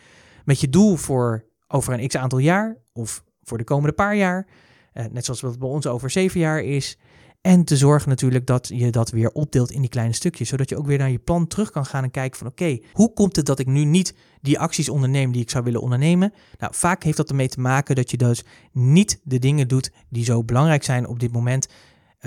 Met 0.44 0.60
je 0.60 0.68
doel 0.68 0.96
voor 0.96 1.44
over 1.72 1.92
een 1.92 2.08
x 2.08 2.16
aantal 2.16 2.38
jaar 2.38 2.76
of 2.92 3.24
voor 3.42 3.58
de 3.58 3.64
komende 3.64 3.94
paar 3.94 4.16
jaar. 4.16 4.46
Uh, 4.94 5.04
net 5.10 5.24
zoals 5.24 5.40
wat 5.40 5.58
bij 5.58 5.68
ons 5.68 5.86
over 5.86 6.10
zeven 6.10 6.40
jaar 6.40 6.62
is. 6.62 6.98
En 7.40 7.64
te 7.64 7.76
zorgen 7.76 8.08
natuurlijk 8.08 8.46
dat 8.46 8.70
je 8.74 8.90
dat 8.90 9.10
weer 9.10 9.30
opdeelt 9.30 9.70
in 9.70 9.80
die 9.80 9.90
kleine 9.90 10.14
stukjes. 10.14 10.48
Zodat 10.48 10.68
je 10.68 10.76
ook 10.76 10.86
weer 10.86 10.98
naar 10.98 11.10
je 11.10 11.18
plan 11.18 11.46
terug 11.46 11.70
kan 11.70 11.86
gaan 11.86 12.04
en 12.04 12.10
kijken 12.10 12.38
van 12.38 12.46
oké, 12.46 12.78
hoe 12.92 13.12
komt 13.12 13.36
het 13.36 13.46
dat 13.46 13.58
ik 13.58 13.66
nu 13.66 13.84
niet 13.84 14.14
die 14.40 14.58
acties 14.58 14.88
onderneem 14.88 15.32
die 15.32 15.42
ik 15.42 15.50
zou 15.50 15.64
willen 15.64 15.80
ondernemen? 15.80 16.32
Nou, 16.58 16.74
vaak 16.74 17.02
heeft 17.02 17.16
dat 17.16 17.28
ermee 17.28 17.48
te 17.48 17.60
maken 17.60 17.94
dat 17.94 18.10
je 18.10 18.16
dus 18.16 18.44
niet 18.72 19.20
de 19.22 19.38
dingen 19.38 19.68
doet 19.68 19.90
die 20.08 20.24
zo 20.24 20.44
belangrijk 20.44 20.84
zijn 20.84 21.06
op 21.06 21.20
dit 21.20 21.32
moment. 21.32 21.68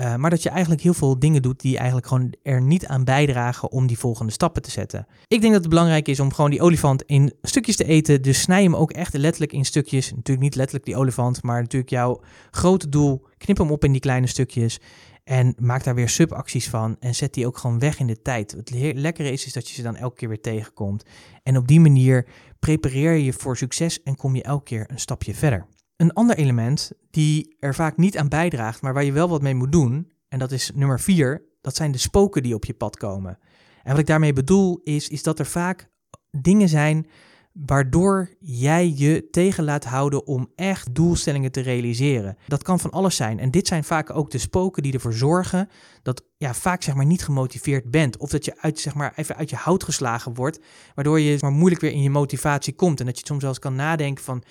Uh, 0.00 0.14
maar 0.14 0.30
dat 0.30 0.42
je 0.42 0.48
eigenlijk 0.48 0.80
heel 0.80 0.94
veel 0.94 1.18
dingen 1.18 1.42
doet 1.42 1.60
die 1.60 1.76
eigenlijk 1.76 2.06
gewoon 2.06 2.34
er 2.42 2.62
niet 2.62 2.86
aan 2.86 3.04
bijdragen 3.04 3.70
om 3.70 3.86
die 3.86 3.98
volgende 3.98 4.32
stappen 4.32 4.62
te 4.62 4.70
zetten. 4.70 5.06
Ik 5.28 5.40
denk 5.40 5.52
dat 5.52 5.60
het 5.60 5.70
belangrijk 5.70 6.08
is 6.08 6.20
om 6.20 6.32
gewoon 6.32 6.50
die 6.50 6.62
olifant 6.62 7.02
in 7.02 7.32
stukjes 7.42 7.76
te 7.76 7.84
eten. 7.84 8.22
Dus 8.22 8.40
snij 8.40 8.62
hem 8.62 8.76
ook 8.76 8.92
echt 8.92 9.14
letterlijk 9.14 9.52
in 9.52 9.64
stukjes. 9.64 10.10
Natuurlijk 10.10 10.40
niet 10.40 10.54
letterlijk 10.54 10.86
die 10.86 10.96
olifant, 10.96 11.42
maar 11.42 11.60
natuurlijk 11.60 11.90
jouw 11.90 12.20
grote 12.50 12.88
doel. 12.88 13.26
Knip 13.36 13.58
hem 13.58 13.70
op 13.70 13.84
in 13.84 13.92
die 13.92 14.00
kleine 14.00 14.26
stukjes. 14.26 14.80
En 15.24 15.54
maak 15.58 15.84
daar 15.84 15.94
weer 15.94 16.08
subacties 16.08 16.68
van 16.68 16.96
en 17.00 17.14
zet 17.14 17.34
die 17.34 17.46
ook 17.46 17.58
gewoon 17.58 17.78
weg 17.78 17.98
in 17.98 18.06
de 18.06 18.22
tijd. 18.22 18.50
Het 18.50 18.70
lekkere 18.94 19.30
is, 19.30 19.46
is 19.46 19.52
dat 19.52 19.68
je 19.68 19.74
ze 19.74 19.82
dan 19.82 19.96
elke 19.96 20.16
keer 20.16 20.28
weer 20.28 20.40
tegenkomt. 20.40 21.04
En 21.42 21.56
op 21.56 21.68
die 21.68 21.80
manier 21.80 22.26
prepareer 22.58 23.12
je 23.12 23.32
voor 23.32 23.56
succes 23.56 24.02
en 24.02 24.16
kom 24.16 24.36
je 24.36 24.42
elke 24.42 24.64
keer 24.64 24.84
een 24.90 25.00
stapje 25.00 25.34
verder. 25.34 25.66
Een 25.96 26.12
ander 26.12 26.36
element 26.36 26.92
die 27.10 27.56
er 27.58 27.74
vaak 27.74 27.96
niet 27.96 28.18
aan 28.18 28.28
bijdraagt, 28.28 28.82
maar 28.82 28.94
waar 28.94 29.04
je 29.04 29.12
wel 29.12 29.28
wat 29.28 29.42
mee 29.42 29.54
moet 29.54 29.72
doen, 29.72 30.12
en 30.28 30.38
dat 30.38 30.52
is 30.52 30.70
nummer 30.74 31.00
vier, 31.00 31.44
dat 31.60 31.76
zijn 31.76 31.92
de 31.92 31.98
spoken 31.98 32.42
die 32.42 32.54
op 32.54 32.64
je 32.64 32.74
pad 32.74 32.96
komen. 32.96 33.38
En 33.82 33.90
wat 33.90 33.98
ik 33.98 34.06
daarmee 34.06 34.32
bedoel 34.32 34.80
is, 34.82 35.08
is 35.08 35.22
dat 35.22 35.38
er 35.38 35.46
vaak 35.46 35.90
dingen 36.30 36.68
zijn 36.68 37.06
waardoor 37.54 38.30
jij 38.40 38.92
je 38.96 39.28
tegen 39.30 39.64
laat 39.64 39.84
houden 39.84 40.26
om 40.26 40.50
echt 40.54 40.94
doelstellingen 40.94 41.52
te 41.52 41.60
realiseren. 41.60 42.36
Dat 42.46 42.62
kan 42.62 42.80
van 42.80 42.90
alles 42.90 43.16
zijn. 43.16 43.38
En 43.38 43.50
dit 43.50 43.66
zijn 43.66 43.84
vaak 43.84 44.10
ook 44.10 44.30
de 44.30 44.38
spoken 44.38 44.82
die 44.82 44.92
ervoor 44.92 45.12
zorgen 45.12 45.68
dat 46.02 46.24
ja, 46.36 46.54
vaak 46.54 46.82
zeg 46.82 46.94
maar 46.94 47.06
niet 47.06 47.24
gemotiveerd 47.24 47.90
bent. 47.90 48.16
Of 48.16 48.30
dat 48.30 48.44
je 48.44 48.60
uit, 48.60 48.80
zeg 48.80 48.94
maar, 48.94 49.12
even 49.16 49.36
uit 49.36 49.50
je 49.50 49.56
hout 49.56 49.84
geslagen 49.84 50.34
wordt, 50.34 50.60
waardoor 50.94 51.20
je 51.20 51.38
maar 51.40 51.50
moeilijk 51.50 51.80
weer 51.80 51.92
in 51.92 52.02
je 52.02 52.10
motivatie 52.10 52.74
komt. 52.74 53.00
En 53.00 53.06
dat 53.06 53.18
je 53.18 53.26
soms 53.26 53.40
wel 53.40 53.50
eens 53.50 53.58
kan 53.58 53.74
nadenken 53.74 54.24
van, 54.24 54.42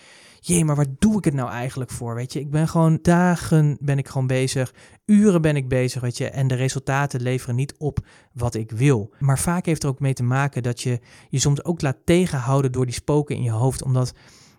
jee, 0.47 0.65
maar 0.65 0.75
waar 0.75 0.95
doe 0.99 1.17
ik 1.17 1.25
het 1.25 1.33
nou 1.33 1.49
eigenlijk 1.49 1.91
voor? 1.91 2.15
Weet 2.15 2.33
je, 2.33 2.39
ik 2.39 2.51
ben 2.51 2.67
gewoon 2.67 2.99
dagen 3.01 3.77
ben 3.79 3.97
ik 3.97 4.07
gewoon 4.07 4.27
bezig, 4.27 4.73
uren 5.05 5.41
ben 5.41 5.55
ik 5.55 5.67
bezig, 5.67 6.01
weet 6.01 6.17
je, 6.17 6.29
en 6.29 6.47
de 6.47 6.55
resultaten 6.55 7.21
leveren 7.21 7.55
niet 7.55 7.77
op 7.77 8.05
wat 8.33 8.55
ik 8.55 8.71
wil. 8.71 9.13
Maar 9.19 9.39
vaak 9.39 9.65
heeft 9.65 9.83
er 9.83 9.89
ook 9.89 9.99
mee 9.99 10.13
te 10.13 10.23
maken 10.23 10.63
dat 10.63 10.81
je 10.81 10.99
je 11.29 11.39
soms 11.39 11.63
ook 11.63 11.81
laat 11.81 11.97
tegenhouden 12.05 12.71
door 12.71 12.85
die 12.85 12.93
spoken 12.93 13.35
in 13.35 13.43
je 13.43 13.51
hoofd, 13.51 13.83
omdat 13.83 14.13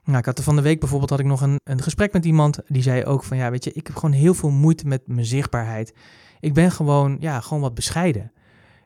nou, 0.05 0.18
ik 0.18 0.25
had 0.25 0.38
er 0.38 0.44
van 0.44 0.57
de 0.57 0.62
week 0.62 0.81
bijvoorbeeld 0.81 1.11
had 1.11 1.20
ik 1.20 1.27
nog 1.27 1.40
een, 1.40 1.61
een 1.62 1.83
gesprek 1.83 2.12
met 2.12 2.25
iemand 2.25 2.59
die 2.66 2.83
zei 2.83 3.05
ook 3.05 3.25
van 3.25 3.37
ja, 3.37 3.51
weet 3.51 3.64
je, 3.64 3.73
ik 3.73 3.87
heb 3.87 3.97
gewoon 3.97 4.14
heel 4.14 4.35
veel 4.35 4.51
moeite 4.51 4.87
met 4.87 5.03
mijn 5.07 5.27
zichtbaarheid. 5.27 5.94
Ik 6.40 6.55
ben 6.55 6.70
gewoon, 6.70 7.16
ja, 7.20 7.40
gewoon 7.40 7.62
wat 7.62 7.75
bescheiden. 7.75 8.33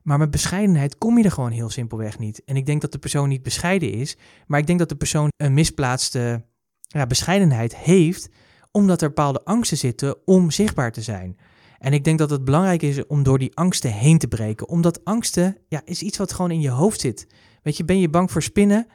Maar 0.02 0.18
met 0.18 0.30
bescheidenheid 0.30 0.98
kom 0.98 1.18
je 1.18 1.24
er 1.24 1.30
gewoon 1.30 1.50
heel 1.50 1.70
simpelweg 1.70 2.18
niet. 2.18 2.42
En 2.44 2.56
ik 2.56 2.66
denk 2.66 2.80
dat 2.80 2.92
de 2.92 2.98
persoon 2.98 3.28
niet 3.28 3.42
bescheiden 3.42 3.92
is, 3.92 4.16
maar 4.46 4.60
ik 4.60 4.66
denk 4.66 4.78
dat 4.78 4.88
de 4.88 4.96
persoon 4.96 5.28
een 5.36 5.54
misplaatste 5.54 6.44
ja, 6.88 7.06
bescheidenheid 7.06 7.76
heeft, 7.76 8.28
omdat 8.70 9.02
er 9.02 9.08
bepaalde 9.08 9.44
angsten 9.44 9.76
zitten 9.76 10.16
om 10.24 10.50
zichtbaar 10.50 10.92
te 10.92 11.02
zijn. 11.02 11.36
En 11.78 11.92
ik 11.92 12.04
denk 12.04 12.18
dat 12.18 12.30
het 12.30 12.44
belangrijk 12.44 12.82
is 12.82 13.06
om 13.06 13.22
door 13.22 13.38
die 13.38 13.56
angsten 13.56 13.92
heen 13.92 14.18
te 14.18 14.28
breken. 14.28 14.68
Omdat 14.68 15.04
angsten 15.04 15.56
ja, 15.68 15.82
is 15.84 16.02
iets 16.02 16.18
wat 16.18 16.32
gewoon 16.32 16.50
in 16.50 16.60
je 16.60 16.70
hoofd 16.70 17.00
zit. 17.00 17.26
Weet 17.62 17.76
je, 17.76 17.84
ben 17.84 18.00
je 18.00 18.08
bang 18.08 18.30
voor 18.30 18.42
spinnen? 18.42 18.86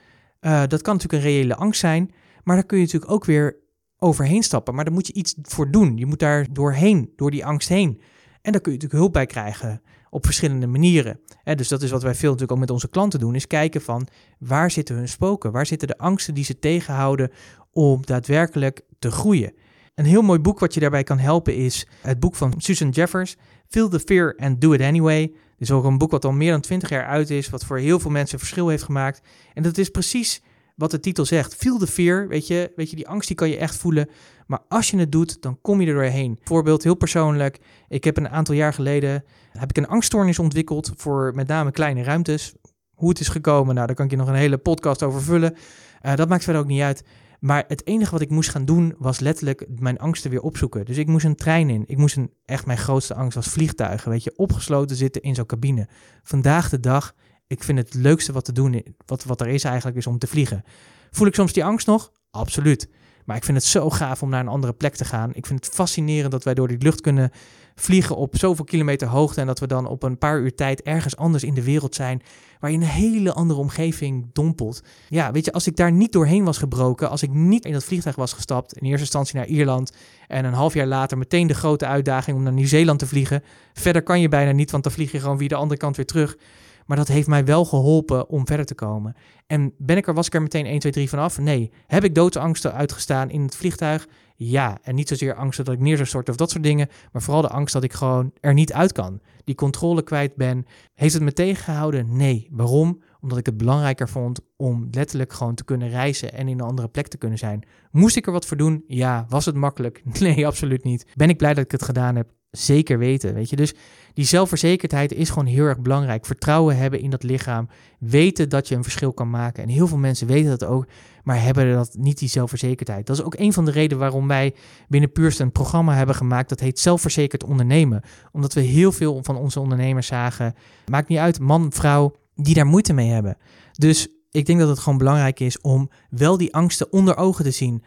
Uh, 0.41 0.63
dat 0.67 0.81
kan 0.81 0.93
natuurlijk 0.95 1.23
een 1.23 1.29
reële 1.29 1.55
angst 1.55 1.79
zijn. 1.79 2.11
Maar 2.43 2.55
daar 2.55 2.65
kun 2.65 2.77
je 2.77 2.83
natuurlijk 2.83 3.11
ook 3.11 3.25
weer 3.25 3.57
overheen 3.97 4.43
stappen. 4.43 4.75
Maar 4.75 4.85
daar 4.85 4.93
moet 4.93 5.07
je 5.07 5.13
iets 5.13 5.35
voor 5.41 5.71
doen. 5.71 5.97
Je 5.97 6.05
moet 6.05 6.19
daar 6.19 6.47
doorheen, 6.51 7.13
door 7.15 7.31
die 7.31 7.45
angst 7.45 7.69
heen. 7.69 8.01
En 8.41 8.51
daar 8.51 8.61
kun 8.61 8.71
je 8.71 8.77
natuurlijk 8.77 8.93
hulp 8.93 9.13
bij 9.13 9.25
krijgen 9.25 9.81
op 10.09 10.25
verschillende 10.25 10.67
manieren. 10.67 11.19
dus 11.43 11.67
dat 11.67 11.81
is 11.81 11.91
wat 11.91 12.03
wij 12.03 12.15
veel 12.15 12.31
natuurlijk 12.31 12.51
ook 12.51 12.59
met 12.59 12.69
onze 12.69 12.89
klanten 12.89 13.19
doen, 13.19 13.35
is 13.35 13.47
kijken 13.47 13.81
van 13.81 14.07
waar 14.39 14.71
zitten 14.71 14.95
hun 14.95 15.07
spoken? 15.07 15.51
Waar 15.51 15.65
zitten 15.65 15.87
de 15.87 15.97
angsten 15.97 16.33
die 16.33 16.43
ze 16.43 16.59
tegenhouden 16.59 17.31
om 17.73 18.05
daadwerkelijk 18.05 18.81
te 18.99 19.11
groeien? 19.11 19.53
Een 19.95 20.05
heel 20.05 20.21
mooi 20.21 20.39
boek 20.39 20.59
wat 20.59 20.73
je 20.73 20.79
daarbij 20.79 21.03
kan 21.03 21.19
helpen 21.19 21.55
is 21.55 21.87
het 22.01 22.19
boek 22.19 22.35
van 22.35 22.53
Susan 22.57 22.89
Jeffers, 22.89 23.35
Feel 23.67 23.89
the 23.89 23.99
Fear 23.99 24.35
and 24.37 24.61
Do 24.61 24.73
It 24.73 24.81
Anyway. 24.81 25.21
Dit 25.21 25.35
is 25.57 25.71
ook 25.71 25.83
een 25.83 25.97
boek 25.97 26.11
wat 26.11 26.25
al 26.25 26.31
meer 26.31 26.51
dan 26.51 26.61
20 26.61 26.89
jaar 26.89 27.05
uit 27.05 27.29
is, 27.29 27.49
wat 27.49 27.65
voor 27.65 27.77
heel 27.77 27.99
veel 27.99 28.11
mensen 28.11 28.39
verschil 28.39 28.67
heeft 28.67 28.83
gemaakt. 28.83 29.21
En 29.53 29.63
dat 29.63 29.77
is 29.77 29.89
precies 29.89 30.41
wat 30.75 30.91
de 30.91 30.99
titel 30.99 31.25
zegt. 31.25 31.55
Feel 31.55 31.77
the 31.77 31.87
fear, 31.87 32.27
weet 32.27 32.47
je, 32.47 32.71
weet 32.75 32.89
je, 32.89 32.95
die 32.95 33.07
angst 33.07 33.27
die 33.27 33.37
kan 33.37 33.49
je 33.49 33.57
echt 33.57 33.75
voelen. 33.75 34.09
Maar 34.47 34.59
als 34.67 34.89
je 34.89 34.97
het 34.97 35.11
doet, 35.11 35.41
dan 35.41 35.61
kom 35.61 35.81
je 35.81 35.87
er 35.87 35.93
doorheen. 35.93 36.39
Voorbeeld 36.43 36.83
heel 36.83 36.95
persoonlijk. 36.95 37.59
Ik 37.87 38.03
heb 38.03 38.17
een 38.17 38.29
aantal 38.29 38.55
jaar 38.55 38.73
geleden 38.73 39.23
heb 39.51 39.69
ik 39.69 39.77
een 39.77 39.87
angststoornis 39.87 40.39
ontwikkeld 40.39 40.91
voor 40.95 41.31
met 41.35 41.47
name 41.47 41.71
kleine 41.71 42.03
ruimtes. 42.03 42.53
Hoe 42.93 43.09
het 43.09 43.19
is 43.19 43.27
gekomen, 43.27 43.75
nou, 43.75 43.87
daar 43.87 43.95
kan 43.95 44.05
ik 44.05 44.11
je 44.11 44.17
nog 44.17 44.27
een 44.27 44.33
hele 44.33 44.57
podcast 44.57 45.03
over 45.03 45.21
vullen. 45.21 45.55
Uh, 46.01 46.15
dat 46.15 46.29
maakt 46.29 46.43
verder 46.43 46.61
ook 46.61 46.67
niet 46.67 46.81
uit. 46.81 47.03
Maar 47.43 47.63
het 47.67 47.87
enige 47.87 48.11
wat 48.11 48.21
ik 48.21 48.29
moest 48.29 48.49
gaan 48.49 48.65
doen 48.65 48.95
was 48.97 49.19
letterlijk 49.19 49.65
mijn 49.79 49.97
angsten 49.97 50.29
weer 50.29 50.41
opzoeken. 50.41 50.85
Dus 50.85 50.97
ik 50.97 51.07
moest 51.07 51.25
een 51.25 51.35
trein 51.35 51.69
in. 51.69 51.83
Ik 51.87 51.97
moest 51.97 52.17
een, 52.17 52.33
echt 52.45 52.65
mijn 52.65 52.77
grootste 52.77 53.13
angst 53.13 53.35
was 53.35 53.47
vliegtuigen. 53.47 54.11
Weet 54.11 54.23
je, 54.23 54.37
opgesloten 54.37 54.95
zitten 54.95 55.21
in 55.21 55.35
zo'n 55.35 55.45
cabine. 55.45 55.87
Vandaag 56.21 56.69
de 56.69 56.79
dag, 56.79 57.13
ik 57.47 57.63
vind 57.63 57.77
het 57.77 57.93
leukste 57.93 58.31
wat 58.31 58.45
te 58.45 58.51
doen, 58.51 58.85
wat, 59.05 59.23
wat 59.23 59.41
er 59.41 59.47
is 59.47 59.63
eigenlijk, 59.63 59.97
is 59.97 60.07
om 60.07 60.17
te 60.17 60.27
vliegen. 60.27 60.63
Voel 61.11 61.27
ik 61.27 61.35
soms 61.35 61.53
die 61.53 61.65
angst 61.65 61.87
nog? 61.87 62.11
Absoluut. 62.31 62.89
Maar 63.25 63.35
ik 63.35 63.43
vind 63.43 63.57
het 63.57 63.65
zo 63.65 63.89
gaaf 63.89 64.21
om 64.21 64.29
naar 64.29 64.39
een 64.39 64.47
andere 64.47 64.73
plek 64.73 64.95
te 64.95 65.05
gaan. 65.05 65.33
Ik 65.33 65.45
vind 65.45 65.65
het 65.65 65.75
fascinerend 65.75 66.31
dat 66.31 66.43
wij 66.43 66.53
door 66.53 66.67
die 66.67 66.81
lucht 66.81 67.01
kunnen 67.01 67.31
vliegen 67.75 68.15
op 68.15 68.37
zoveel 68.37 68.65
kilometer 68.65 69.07
hoogte. 69.07 69.41
En 69.41 69.47
dat 69.47 69.59
we 69.59 69.67
dan 69.67 69.87
op 69.87 70.03
een 70.03 70.17
paar 70.17 70.39
uur 70.39 70.55
tijd 70.55 70.81
ergens 70.81 71.15
anders 71.15 71.43
in 71.43 71.53
de 71.53 71.63
wereld 71.63 71.95
zijn. 71.95 72.21
Waar 72.59 72.71
je 72.71 72.77
een 72.77 72.83
hele 72.83 73.33
andere 73.33 73.59
omgeving 73.59 74.29
dompelt. 74.33 74.83
Ja, 75.09 75.31
weet 75.31 75.45
je, 75.45 75.51
als 75.51 75.67
ik 75.67 75.75
daar 75.75 75.91
niet 75.91 76.11
doorheen 76.11 76.43
was 76.43 76.57
gebroken. 76.57 77.09
Als 77.09 77.23
ik 77.23 77.33
niet 77.33 77.65
in 77.65 77.73
dat 77.73 77.83
vliegtuig 77.83 78.15
was 78.15 78.33
gestapt. 78.33 78.73
In 78.73 78.85
eerste 78.85 78.99
instantie 78.99 79.35
naar 79.35 79.47
Ierland. 79.47 79.91
En 80.27 80.45
een 80.45 80.53
half 80.53 80.73
jaar 80.73 80.87
later 80.87 81.17
meteen 81.17 81.47
de 81.47 81.53
grote 81.53 81.85
uitdaging 81.85 82.37
om 82.37 82.43
naar 82.43 82.53
Nieuw-Zeeland 82.53 82.99
te 82.99 83.07
vliegen. 83.07 83.43
Verder 83.73 84.03
kan 84.03 84.21
je 84.21 84.29
bijna 84.29 84.51
niet, 84.51 84.71
want 84.71 84.83
dan 84.83 84.91
vlieg 84.91 85.11
je 85.11 85.19
gewoon 85.19 85.37
weer 85.37 85.49
de 85.49 85.55
andere 85.55 85.79
kant 85.79 85.95
weer 85.95 86.05
terug. 86.05 86.37
Maar 86.85 86.97
dat 86.97 87.07
heeft 87.07 87.27
mij 87.27 87.45
wel 87.45 87.65
geholpen 87.65 88.29
om 88.29 88.47
verder 88.47 88.65
te 88.65 88.75
komen. 88.75 89.15
En 89.47 89.73
ben 89.77 89.97
ik 89.97 90.07
er, 90.07 90.13
was 90.13 90.27
ik 90.27 90.33
er 90.33 90.41
meteen 90.41 90.65
1, 90.65 90.79
2, 90.79 90.91
3 90.91 91.09
vanaf? 91.09 91.39
Nee. 91.39 91.71
Heb 91.87 92.03
ik 92.03 92.15
doodsangsten 92.15 92.73
uitgestaan 92.73 93.29
in 93.29 93.41
het 93.41 93.55
vliegtuig? 93.55 94.07
Ja. 94.35 94.77
En 94.81 94.95
niet 94.95 95.07
zozeer 95.07 95.33
angst 95.33 95.65
dat 95.65 95.75
ik 95.75 95.79
neer 95.79 95.95
zou 95.95 96.07
storten 96.07 96.33
of 96.33 96.39
dat 96.39 96.51
soort 96.51 96.63
dingen. 96.63 96.89
Maar 97.11 97.21
vooral 97.21 97.41
de 97.41 97.47
angst 97.47 97.73
dat 97.73 97.83
ik 97.83 97.93
gewoon 97.93 98.31
er 98.39 98.53
niet 98.53 98.73
uit 98.73 98.91
kan. 98.91 99.21
Die 99.43 99.55
controle 99.55 100.03
kwijt 100.03 100.35
ben. 100.35 100.65
Heeft 100.93 101.13
het 101.13 101.23
me 101.23 101.33
tegengehouden? 101.33 102.17
Nee. 102.17 102.47
Waarom? 102.51 103.01
Omdat 103.21 103.37
ik 103.37 103.45
het 103.45 103.57
belangrijker 103.57 104.09
vond 104.09 104.39
om 104.55 104.87
letterlijk 104.91 105.33
gewoon 105.33 105.55
te 105.55 105.63
kunnen 105.63 105.89
reizen 105.89 106.33
en 106.33 106.47
in 106.47 106.59
een 106.59 106.65
andere 106.65 106.87
plek 106.87 107.07
te 107.07 107.17
kunnen 107.17 107.37
zijn. 107.37 107.63
Moest 107.91 108.15
ik 108.15 108.25
er 108.25 108.31
wat 108.31 108.45
voor 108.45 108.57
doen? 108.57 108.83
Ja. 108.87 109.25
Was 109.29 109.45
het 109.45 109.55
makkelijk? 109.55 110.01
Nee, 110.19 110.47
absoluut 110.47 110.83
niet. 110.83 111.05
Ben 111.15 111.29
ik 111.29 111.37
blij 111.37 111.53
dat 111.53 111.63
ik 111.63 111.71
het 111.71 111.83
gedaan 111.83 112.15
heb? 112.15 112.31
Zeker 112.57 112.97
weten, 112.97 113.33
weet 113.33 113.49
je. 113.49 113.55
Dus 113.55 113.73
die 114.13 114.25
zelfverzekerdheid 114.25 115.13
is 115.13 115.29
gewoon 115.29 115.45
heel 115.45 115.65
erg 115.65 115.79
belangrijk. 115.79 116.25
Vertrouwen 116.25 116.77
hebben 116.77 116.99
in 116.99 117.09
dat 117.09 117.23
lichaam. 117.23 117.69
Weten 117.99 118.49
dat 118.49 118.67
je 118.67 118.75
een 118.75 118.83
verschil 118.83 119.13
kan 119.13 119.29
maken. 119.29 119.63
En 119.63 119.69
heel 119.69 119.87
veel 119.87 119.97
mensen 119.97 120.27
weten 120.27 120.49
dat 120.49 120.63
ook, 120.63 120.87
maar 121.23 121.41
hebben 121.41 121.73
dat 121.73 121.95
niet 121.97 122.19
die 122.19 122.29
zelfverzekerdheid. 122.29 123.07
Dat 123.07 123.17
is 123.17 123.23
ook 123.23 123.35
een 123.37 123.53
van 123.53 123.65
de 123.65 123.71
redenen 123.71 123.99
waarom 123.99 124.27
wij 124.27 124.53
binnen 124.87 125.11
Puurst 125.11 125.39
een 125.39 125.51
programma 125.51 125.95
hebben 125.95 126.15
gemaakt. 126.15 126.49
Dat 126.49 126.59
heet 126.59 126.79
Zelfverzekerd 126.79 127.43
Ondernemen. 127.43 128.01
Omdat 128.31 128.53
we 128.53 128.61
heel 128.61 128.91
veel 128.91 129.23
van 129.23 129.37
onze 129.37 129.59
ondernemers 129.59 130.07
zagen. 130.07 130.55
Maakt 130.85 131.07
niet 131.07 131.19
uit, 131.19 131.39
man, 131.39 131.71
vrouw, 131.71 132.15
die 132.35 132.53
daar 132.53 132.65
moeite 132.65 132.93
mee 132.93 133.09
hebben. 133.09 133.37
Dus 133.71 134.07
ik 134.31 134.45
denk 134.45 134.59
dat 134.59 134.69
het 134.69 134.79
gewoon 134.79 134.97
belangrijk 134.97 135.39
is 135.39 135.61
om 135.61 135.89
wel 136.09 136.37
die 136.37 136.53
angsten 136.53 136.91
onder 136.91 137.17
ogen 137.17 137.43
te 137.43 137.51
zien 137.51 137.83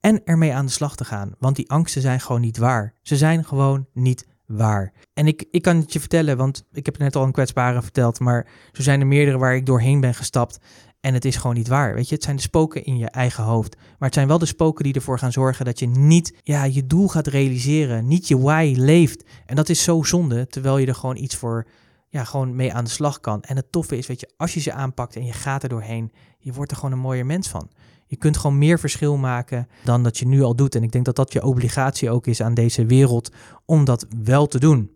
en 0.00 0.24
ermee 0.24 0.54
aan 0.54 0.66
de 0.66 0.72
slag 0.72 0.96
te 0.96 1.04
gaan. 1.04 1.34
Want 1.38 1.56
die 1.56 1.70
angsten 1.70 2.02
zijn 2.02 2.20
gewoon 2.20 2.40
niet 2.40 2.56
waar. 2.56 2.94
Ze 3.02 3.16
zijn 3.16 3.44
gewoon 3.44 3.86
niet 3.92 4.26
waar. 4.46 4.92
En 5.14 5.26
ik, 5.26 5.44
ik 5.50 5.62
kan 5.62 5.76
het 5.76 5.92
je 5.92 6.00
vertellen, 6.00 6.36
want 6.36 6.64
ik 6.72 6.86
heb 6.86 6.98
net 6.98 7.16
al 7.16 7.24
een 7.24 7.32
kwetsbare 7.32 7.82
verteld, 7.82 8.20
maar 8.20 8.46
zo 8.72 8.82
zijn 8.82 9.00
er 9.00 9.06
meerdere 9.06 9.38
waar 9.38 9.54
ik 9.54 9.66
doorheen 9.66 10.00
ben 10.00 10.14
gestapt. 10.14 10.58
En 11.00 11.14
het 11.14 11.24
is 11.24 11.36
gewoon 11.36 11.56
niet 11.56 11.68
waar. 11.68 11.94
Weet 11.94 12.08
je, 12.08 12.14
het 12.14 12.24
zijn 12.24 12.36
de 12.36 12.42
spoken 12.42 12.84
in 12.84 12.96
je 12.96 13.06
eigen 13.10 13.44
hoofd. 13.44 13.76
Maar 13.76 14.08
het 14.08 14.14
zijn 14.14 14.28
wel 14.28 14.38
de 14.38 14.46
spoken 14.46 14.84
die 14.84 14.94
ervoor 14.94 15.18
gaan 15.18 15.32
zorgen 15.32 15.64
dat 15.64 15.78
je 15.78 15.86
niet 15.86 16.36
ja, 16.42 16.64
je 16.64 16.86
doel 16.86 17.08
gaat 17.08 17.26
realiseren. 17.26 18.06
Niet 18.06 18.28
je 18.28 18.38
why 18.38 18.74
leeft. 18.76 19.24
En 19.46 19.56
dat 19.56 19.68
is 19.68 19.82
zo 19.82 20.02
zonde, 20.02 20.46
terwijl 20.46 20.78
je 20.78 20.86
er 20.86 20.94
gewoon 20.94 21.16
iets 21.16 21.36
voor 21.36 21.66
ja, 22.08 22.24
gewoon 22.24 22.56
mee 22.56 22.74
aan 22.74 22.84
de 22.84 22.90
slag 22.90 23.20
kan. 23.20 23.42
En 23.42 23.56
het 23.56 23.72
toffe 23.72 23.96
is, 23.96 24.06
weet 24.06 24.20
je, 24.20 24.30
als 24.36 24.54
je 24.54 24.60
ze 24.60 24.72
aanpakt 24.72 25.16
en 25.16 25.24
je 25.24 25.32
gaat 25.32 25.62
er 25.62 25.68
doorheen, 25.68 26.12
je 26.38 26.52
wordt 26.52 26.70
er 26.70 26.76
gewoon 26.76 26.92
een 26.92 26.98
mooier 26.98 27.26
mens 27.26 27.48
van. 27.48 27.70
Je 28.10 28.16
kunt 28.16 28.36
gewoon 28.36 28.58
meer 28.58 28.78
verschil 28.78 29.16
maken 29.16 29.68
dan 29.84 30.02
dat 30.02 30.18
je 30.18 30.26
nu 30.26 30.42
al 30.42 30.56
doet. 30.56 30.74
En 30.74 30.82
ik 30.82 30.92
denk 30.92 31.04
dat 31.04 31.16
dat 31.16 31.32
je 31.32 31.44
obligatie 31.44 32.10
ook 32.10 32.26
is 32.26 32.42
aan 32.42 32.54
deze 32.54 32.86
wereld 32.86 33.32
om 33.64 33.84
dat 33.84 34.06
wel 34.22 34.46
te 34.46 34.58
doen. 34.58 34.90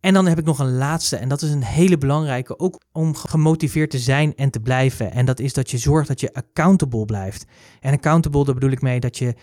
En 0.00 0.14
dan 0.14 0.26
heb 0.26 0.38
ik 0.38 0.44
nog 0.44 0.58
een 0.58 0.76
laatste, 0.76 1.16
en 1.16 1.28
dat 1.28 1.42
is 1.42 1.50
een 1.50 1.62
hele 1.62 1.98
belangrijke, 1.98 2.58
ook 2.58 2.80
om 2.92 3.14
gemotiveerd 3.14 3.90
te 3.90 3.98
zijn 3.98 4.34
en 4.34 4.50
te 4.50 4.60
blijven. 4.60 5.12
En 5.12 5.24
dat 5.24 5.40
is 5.40 5.52
dat 5.52 5.70
je 5.70 5.78
zorgt 5.78 6.08
dat 6.08 6.20
je 6.20 6.34
accountable 6.34 7.04
blijft. 7.04 7.44
En 7.80 7.92
accountable, 7.92 8.44
daar 8.44 8.54
bedoel 8.54 8.70
ik 8.70 8.82
mee 8.82 9.00
dat 9.00 9.18
je 9.18 9.34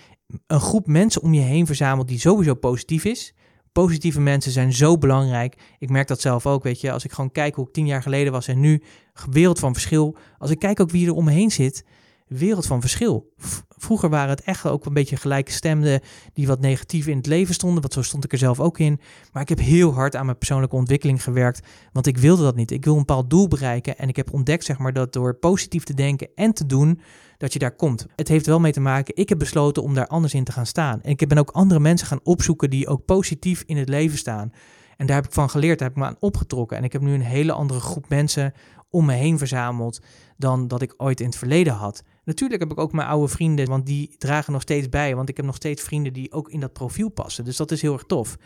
een 0.47 0.59
groep 0.59 0.87
mensen 0.87 1.21
om 1.21 1.33
je 1.33 1.41
heen 1.41 1.65
verzamelt 1.65 2.07
die 2.07 2.19
sowieso 2.19 2.53
positief 2.53 3.05
is. 3.05 3.33
Positieve 3.71 4.21
mensen 4.21 4.51
zijn 4.51 4.73
zo 4.73 4.97
belangrijk. 4.97 5.57
Ik 5.77 5.89
merk 5.89 6.07
dat 6.07 6.21
zelf 6.21 6.45
ook, 6.45 6.63
weet 6.63 6.81
je. 6.81 6.91
Als 6.91 7.05
ik 7.05 7.11
gewoon 7.11 7.31
kijk 7.31 7.55
hoe 7.55 7.67
ik 7.67 7.73
tien 7.73 7.85
jaar 7.85 8.01
geleden 8.01 8.31
was 8.31 8.47
en 8.47 8.59
nu, 8.59 8.83
wereld 9.29 9.59
van 9.59 9.73
verschil. 9.73 10.15
Als 10.37 10.51
ik 10.51 10.59
kijk 10.59 10.79
ook 10.79 10.91
wie 10.91 11.07
er 11.07 11.13
om 11.13 11.25
me 11.25 11.31
heen 11.31 11.51
zit, 11.51 11.85
wereld 12.29 12.65
van 12.65 12.81
verschil. 12.81 13.33
Vroeger 13.67 14.09
waren 14.09 14.29
het 14.29 14.41
echt 14.41 14.65
ook 14.65 14.85
een 14.85 14.93
beetje 14.93 15.17
gelijke 15.17 15.51
stemden 15.51 16.01
die 16.33 16.47
wat 16.47 16.59
negatief 16.59 17.07
in 17.07 17.17
het 17.17 17.25
leven 17.25 17.53
stonden, 17.53 17.81
want 17.81 17.93
zo 17.93 18.01
stond 18.01 18.23
ik 18.23 18.31
er 18.31 18.37
zelf 18.37 18.59
ook 18.59 18.79
in. 18.79 18.99
Maar 19.31 19.41
ik 19.41 19.49
heb 19.49 19.59
heel 19.59 19.93
hard 19.93 20.15
aan 20.15 20.25
mijn 20.25 20.37
persoonlijke 20.37 20.75
ontwikkeling 20.75 21.23
gewerkt, 21.23 21.67
want 21.91 22.07
ik 22.07 22.17
wilde 22.17 22.43
dat 22.43 22.55
niet. 22.55 22.71
Ik 22.71 22.85
wil 22.85 22.93
een 22.93 22.99
bepaald 22.99 23.29
doel 23.29 23.47
bereiken 23.47 23.97
en 23.97 24.07
ik 24.07 24.15
heb 24.15 24.33
ontdekt 24.33 24.65
zeg 24.65 24.77
maar 24.77 24.93
dat 24.93 25.13
door 25.13 25.33
positief 25.33 25.83
te 25.83 25.93
denken 25.93 26.29
en 26.35 26.53
te 26.53 26.65
doen, 26.65 26.99
dat 27.37 27.53
je 27.53 27.59
daar 27.59 27.75
komt. 27.75 28.05
Het 28.15 28.27
heeft 28.27 28.45
wel 28.45 28.59
mee 28.59 28.71
te 28.71 28.79
maken, 28.79 29.15
ik 29.15 29.29
heb 29.29 29.37
besloten 29.37 29.83
om 29.83 29.93
daar 29.93 30.07
anders 30.07 30.33
in 30.33 30.43
te 30.43 30.51
gaan 30.51 30.65
staan. 30.65 31.01
En 31.01 31.11
ik 31.11 31.27
ben 31.27 31.37
ook 31.37 31.51
andere 31.51 31.79
mensen 31.79 32.07
gaan 32.07 32.19
opzoeken 32.23 32.69
die 32.69 32.87
ook 32.87 33.05
positief 33.05 33.63
in 33.65 33.77
het 33.77 33.89
leven 33.89 34.17
staan. 34.17 34.51
En 34.97 35.05
daar 35.05 35.15
heb 35.15 35.25
ik 35.25 35.33
van 35.33 35.49
geleerd, 35.49 35.79
daar 35.79 35.87
heb 35.87 35.97
ik 35.97 36.03
me 36.03 36.09
aan 36.09 36.17
opgetrokken. 36.19 36.77
En 36.77 36.83
ik 36.83 36.93
heb 36.93 37.01
nu 37.01 37.13
een 37.13 37.21
hele 37.21 37.51
andere 37.51 37.79
groep 37.79 38.09
mensen 38.09 38.53
om 38.89 39.05
me 39.05 39.13
heen 39.13 39.37
verzameld 39.37 40.01
dan 40.37 40.67
dat 40.67 40.81
ik 40.81 40.93
ooit 40.97 41.19
in 41.19 41.25
het 41.25 41.35
verleden 41.35 41.73
had. 41.73 42.03
Natuurlijk 42.29 42.59
heb 42.59 42.71
ik 42.71 42.79
ook 42.79 42.91
mijn 42.91 43.07
oude 43.07 43.27
vrienden, 43.27 43.67
want 43.67 43.85
die 43.85 44.15
dragen 44.17 44.53
nog 44.53 44.61
steeds 44.61 44.89
bij. 44.89 45.15
Want 45.15 45.29
ik 45.29 45.37
heb 45.37 45.45
nog 45.45 45.55
steeds 45.55 45.81
vrienden 45.81 46.13
die 46.13 46.31
ook 46.31 46.49
in 46.49 46.59
dat 46.59 46.73
profiel 46.73 47.09
passen. 47.09 47.45
Dus 47.45 47.57
dat 47.57 47.71
is 47.71 47.81
heel 47.81 47.93
erg 47.93 48.03
tof. 48.03 48.37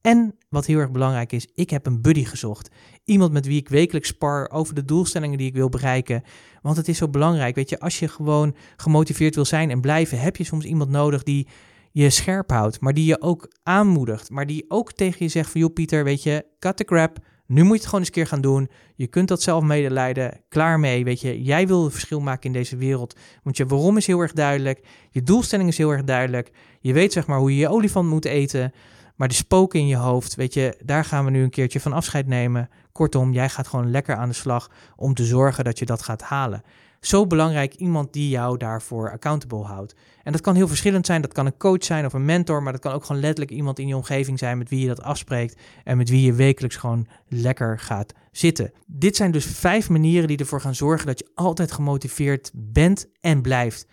En 0.00 0.34
wat 0.48 0.66
heel 0.66 0.78
erg 0.78 0.90
belangrijk 0.90 1.32
is, 1.32 1.48
ik 1.54 1.70
heb 1.70 1.86
een 1.86 2.02
buddy 2.02 2.24
gezocht. 2.24 2.70
Iemand 3.04 3.32
met 3.32 3.46
wie 3.46 3.60
ik 3.60 3.68
wekelijks 3.68 4.08
spar 4.08 4.50
over 4.50 4.74
de 4.74 4.84
doelstellingen 4.84 5.38
die 5.38 5.46
ik 5.46 5.54
wil 5.54 5.68
bereiken. 5.68 6.22
Want 6.62 6.76
het 6.76 6.88
is 6.88 6.98
zo 6.98 7.08
belangrijk. 7.08 7.54
Weet 7.54 7.68
je, 7.68 7.80
als 7.80 7.98
je 7.98 8.08
gewoon 8.08 8.56
gemotiveerd 8.76 9.34
wil 9.34 9.44
zijn 9.44 9.70
en 9.70 9.80
blijven, 9.80 10.20
heb 10.20 10.36
je 10.36 10.44
soms 10.44 10.64
iemand 10.64 10.90
nodig 10.90 11.22
die 11.22 11.48
je 11.92 12.10
scherp 12.10 12.50
houdt, 12.50 12.80
maar 12.80 12.94
die 12.94 13.06
je 13.06 13.20
ook 13.20 13.52
aanmoedigt. 13.62 14.30
Maar 14.30 14.46
die 14.46 14.64
ook 14.68 14.92
tegen 14.92 15.24
je 15.24 15.30
zegt 15.30 15.50
van, 15.50 15.60
joh 15.60 15.72
Pieter, 15.72 16.04
weet 16.04 16.22
je, 16.22 16.46
cut 16.58 16.76
the 16.76 16.84
crap. 16.84 17.18
Nu 17.46 17.62
moet 17.62 17.72
je 17.72 17.76
het 17.76 17.84
gewoon 17.84 18.00
eens 18.00 18.08
een 18.08 18.14
keer 18.14 18.26
gaan 18.26 18.40
doen. 18.40 18.70
Je 18.94 19.06
kunt 19.06 19.28
dat 19.28 19.42
zelf 19.42 19.62
medelijden. 19.62 20.40
Klaar 20.48 20.80
mee. 20.80 21.04
Weet 21.04 21.20
je, 21.20 21.42
jij 21.42 21.66
wil 21.66 21.84
een 21.84 21.90
verschil 21.90 22.20
maken 22.20 22.44
in 22.46 22.52
deze 22.52 22.76
wereld. 22.76 23.16
Want 23.42 23.56
je 23.56 23.66
waarom 23.66 23.96
is 23.96 24.06
heel 24.06 24.20
erg 24.20 24.32
duidelijk. 24.32 24.86
Je 25.10 25.22
doelstelling 25.22 25.68
is 25.68 25.78
heel 25.78 25.90
erg 25.90 26.04
duidelijk. 26.04 26.50
Je 26.80 26.92
weet 26.92 27.12
zeg 27.12 27.26
maar 27.26 27.38
hoe 27.38 27.50
je 27.50 27.60
je 27.60 27.68
olifant 27.68 28.08
moet 28.08 28.24
eten. 28.24 28.72
Maar 29.16 29.28
de 29.28 29.34
spoken 29.34 29.80
in 29.80 29.86
je 29.86 29.96
hoofd, 29.96 30.34
weet 30.34 30.54
je, 30.54 30.76
daar 30.84 31.04
gaan 31.04 31.24
we 31.24 31.30
nu 31.30 31.42
een 31.42 31.50
keertje 31.50 31.80
van 31.80 31.92
afscheid 31.92 32.26
nemen. 32.26 32.68
Kortom, 32.92 33.32
jij 33.32 33.48
gaat 33.48 33.68
gewoon 33.68 33.90
lekker 33.90 34.16
aan 34.16 34.28
de 34.28 34.34
slag 34.34 34.70
om 34.96 35.14
te 35.14 35.24
zorgen 35.24 35.64
dat 35.64 35.78
je 35.78 35.84
dat 35.84 36.02
gaat 36.02 36.22
halen 36.22 36.62
zo 37.06 37.26
belangrijk 37.26 37.74
iemand 37.74 38.12
die 38.12 38.28
jou 38.28 38.56
daarvoor 38.56 39.10
accountable 39.10 39.62
houdt. 39.62 39.94
En 40.22 40.32
dat 40.32 40.40
kan 40.40 40.54
heel 40.54 40.68
verschillend 40.68 41.06
zijn. 41.06 41.22
Dat 41.22 41.32
kan 41.32 41.46
een 41.46 41.56
coach 41.56 41.84
zijn 41.84 42.04
of 42.04 42.12
een 42.12 42.24
mentor, 42.24 42.62
maar 42.62 42.72
dat 42.72 42.80
kan 42.80 42.92
ook 42.92 43.04
gewoon 43.04 43.22
letterlijk 43.22 43.50
iemand 43.50 43.78
in 43.78 43.86
je 43.86 43.96
omgeving 43.96 44.38
zijn 44.38 44.58
met 44.58 44.68
wie 44.68 44.80
je 44.80 44.86
dat 44.86 45.02
afspreekt 45.02 45.60
en 45.84 45.96
met 45.96 46.08
wie 46.08 46.22
je 46.22 46.32
wekelijks 46.32 46.76
gewoon 46.76 47.06
lekker 47.28 47.78
gaat 47.78 48.12
zitten. 48.32 48.72
Dit 48.86 49.16
zijn 49.16 49.30
dus 49.30 49.44
vijf 49.44 49.88
manieren 49.88 50.28
die 50.28 50.36
ervoor 50.36 50.60
gaan 50.60 50.74
zorgen 50.74 51.06
dat 51.06 51.18
je 51.18 51.30
altijd 51.34 51.72
gemotiveerd 51.72 52.50
bent 52.54 53.08
en 53.20 53.42
blijft. 53.42 53.86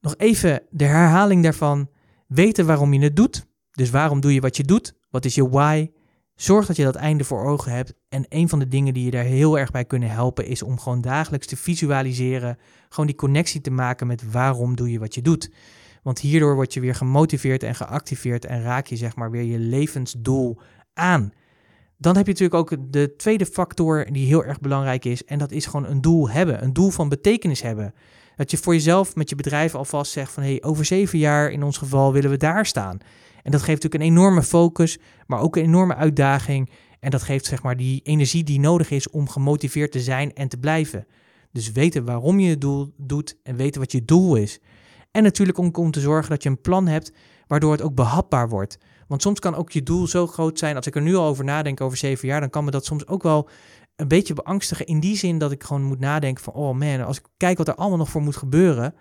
Nog 0.00 0.14
even 0.16 0.62
de 0.70 0.84
herhaling 0.84 1.42
daarvan. 1.42 1.90
Weten 2.26 2.66
waarom 2.66 2.92
je 2.92 3.00
het 3.00 3.16
doet. 3.16 3.46
Dus 3.70 3.90
waarom 3.90 4.20
doe 4.20 4.34
je 4.34 4.40
wat 4.40 4.56
je 4.56 4.64
doet? 4.64 4.94
Wat 5.10 5.24
is 5.24 5.34
je 5.34 5.48
why? 5.48 5.90
Zorg 6.40 6.66
dat 6.66 6.76
je 6.76 6.84
dat 6.84 6.94
einde 6.94 7.24
voor 7.24 7.44
ogen 7.44 7.72
hebt. 7.72 7.94
En 8.08 8.24
een 8.28 8.48
van 8.48 8.58
de 8.58 8.68
dingen 8.68 8.94
die 8.94 9.04
je 9.04 9.10
daar 9.10 9.24
heel 9.24 9.58
erg 9.58 9.70
bij 9.70 9.84
kunnen 9.84 10.10
helpen 10.10 10.46
is 10.46 10.62
om 10.62 10.78
gewoon 10.78 11.00
dagelijks 11.00 11.46
te 11.46 11.56
visualiseren. 11.56 12.58
Gewoon 12.88 13.06
die 13.06 13.16
connectie 13.16 13.60
te 13.60 13.70
maken 13.70 14.06
met 14.06 14.32
waarom 14.32 14.76
doe 14.76 14.90
je 14.90 14.98
wat 14.98 15.14
je 15.14 15.22
doet. 15.22 15.50
Want 16.02 16.18
hierdoor 16.18 16.54
word 16.54 16.74
je 16.74 16.80
weer 16.80 16.94
gemotiveerd 16.94 17.62
en 17.62 17.74
geactiveerd 17.74 18.44
en 18.44 18.62
raak 18.62 18.86
je 18.86 18.96
zeg 18.96 19.16
maar 19.16 19.30
weer 19.30 19.42
je 19.42 19.58
levensdoel 19.58 20.60
aan. 20.94 21.32
Dan 21.96 22.16
heb 22.16 22.26
je 22.26 22.32
natuurlijk 22.32 22.72
ook 22.72 22.92
de 22.92 23.16
tweede 23.16 23.46
factor 23.46 24.06
die 24.10 24.26
heel 24.26 24.44
erg 24.44 24.60
belangrijk 24.60 25.04
is. 25.04 25.24
En 25.24 25.38
dat 25.38 25.50
is 25.50 25.66
gewoon 25.66 25.86
een 25.86 26.00
doel 26.00 26.30
hebben. 26.30 26.62
Een 26.62 26.72
doel 26.72 26.90
van 26.90 27.08
betekenis 27.08 27.62
hebben. 27.62 27.94
Dat 28.36 28.50
je 28.50 28.56
voor 28.56 28.72
jezelf 28.72 29.14
met 29.14 29.28
je 29.28 29.36
bedrijf 29.36 29.74
alvast 29.74 30.12
zegt 30.12 30.32
van 30.32 30.42
hé, 30.42 30.48
hey, 30.48 30.62
over 30.62 30.84
zeven 30.84 31.18
jaar 31.18 31.50
in 31.50 31.62
ons 31.62 31.78
geval 31.78 32.12
willen 32.12 32.30
we 32.30 32.36
daar 32.36 32.66
staan. 32.66 32.98
En 33.42 33.50
dat 33.50 33.62
geeft 33.62 33.82
natuurlijk 33.82 34.02
een 34.02 34.16
enorme 34.16 34.42
focus, 34.42 34.98
maar 35.26 35.40
ook 35.40 35.56
een 35.56 35.62
enorme 35.62 35.94
uitdaging. 35.94 36.70
En 37.00 37.10
dat 37.10 37.22
geeft 37.22 37.46
zeg 37.46 37.62
maar 37.62 37.76
die 37.76 38.00
energie 38.02 38.44
die 38.44 38.60
nodig 38.60 38.90
is 38.90 39.10
om 39.10 39.28
gemotiveerd 39.28 39.92
te 39.92 40.00
zijn 40.00 40.34
en 40.34 40.48
te 40.48 40.56
blijven. 40.56 41.06
Dus 41.52 41.72
weten 41.72 42.04
waarom 42.04 42.40
je 42.40 42.50
het 42.50 42.60
doel 42.60 42.94
doet 42.96 43.36
en 43.42 43.56
weten 43.56 43.80
wat 43.80 43.92
je 43.92 44.04
doel 44.04 44.36
is. 44.36 44.60
En 45.10 45.22
natuurlijk 45.22 45.58
om, 45.58 45.90
te 45.90 46.00
zorgen 46.00 46.30
dat 46.30 46.42
je 46.42 46.48
een 46.48 46.60
plan 46.60 46.86
hebt 46.86 47.12
waardoor 47.46 47.72
het 47.72 47.82
ook 47.82 47.94
behapbaar 47.94 48.48
wordt. 48.48 48.78
Want 49.08 49.22
soms 49.22 49.38
kan 49.38 49.54
ook 49.54 49.70
je 49.70 49.82
doel 49.82 50.06
zo 50.06 50.26
groot 50.26 50.58
zijn. 50.58 50.76
Als 50.76 50.86
ik 50.86 50.94
er 50.94 51.02
nu 51.02 51.14
al 51.14 51.26
over 51.26 51.44
nadenk 51.44 51.80
over 51.80 51.98
zeven 51.98 52.28
jaar, 52.28 52.40
dan 52.40 52.50
kan 52.50 52.64
me 52.64 52.70
dat 52.70 52.84
soms 52.84 53.06
ook 53.06 53.22
wel 53.22 53.48
een 53.96 54.08
beetje 54.08 54.34
beangstigen. 54.34 54.86
In 54.86 55.00
die 55.00 55.16
zin 55.16 55.38
dat 55.38 55.52
ik 55.52 55.64
gewoon 55.64 55.82
moet 55.82 56.00
nadenken 56.00 56.44
van, 56.44 56.52
oh 56.52 56.78
man, 56.78 57.04
als 57.04 57.18
ik 57.18 57.24
kijk 57.36 57.58
wat 57.58 57.68
er 57.68 57.74
allemaal 57.74 57.98
nog 57.98 58.08
voor 58.08 58.22
moet 58.22 58.36
gebeuren, 58.36 58.94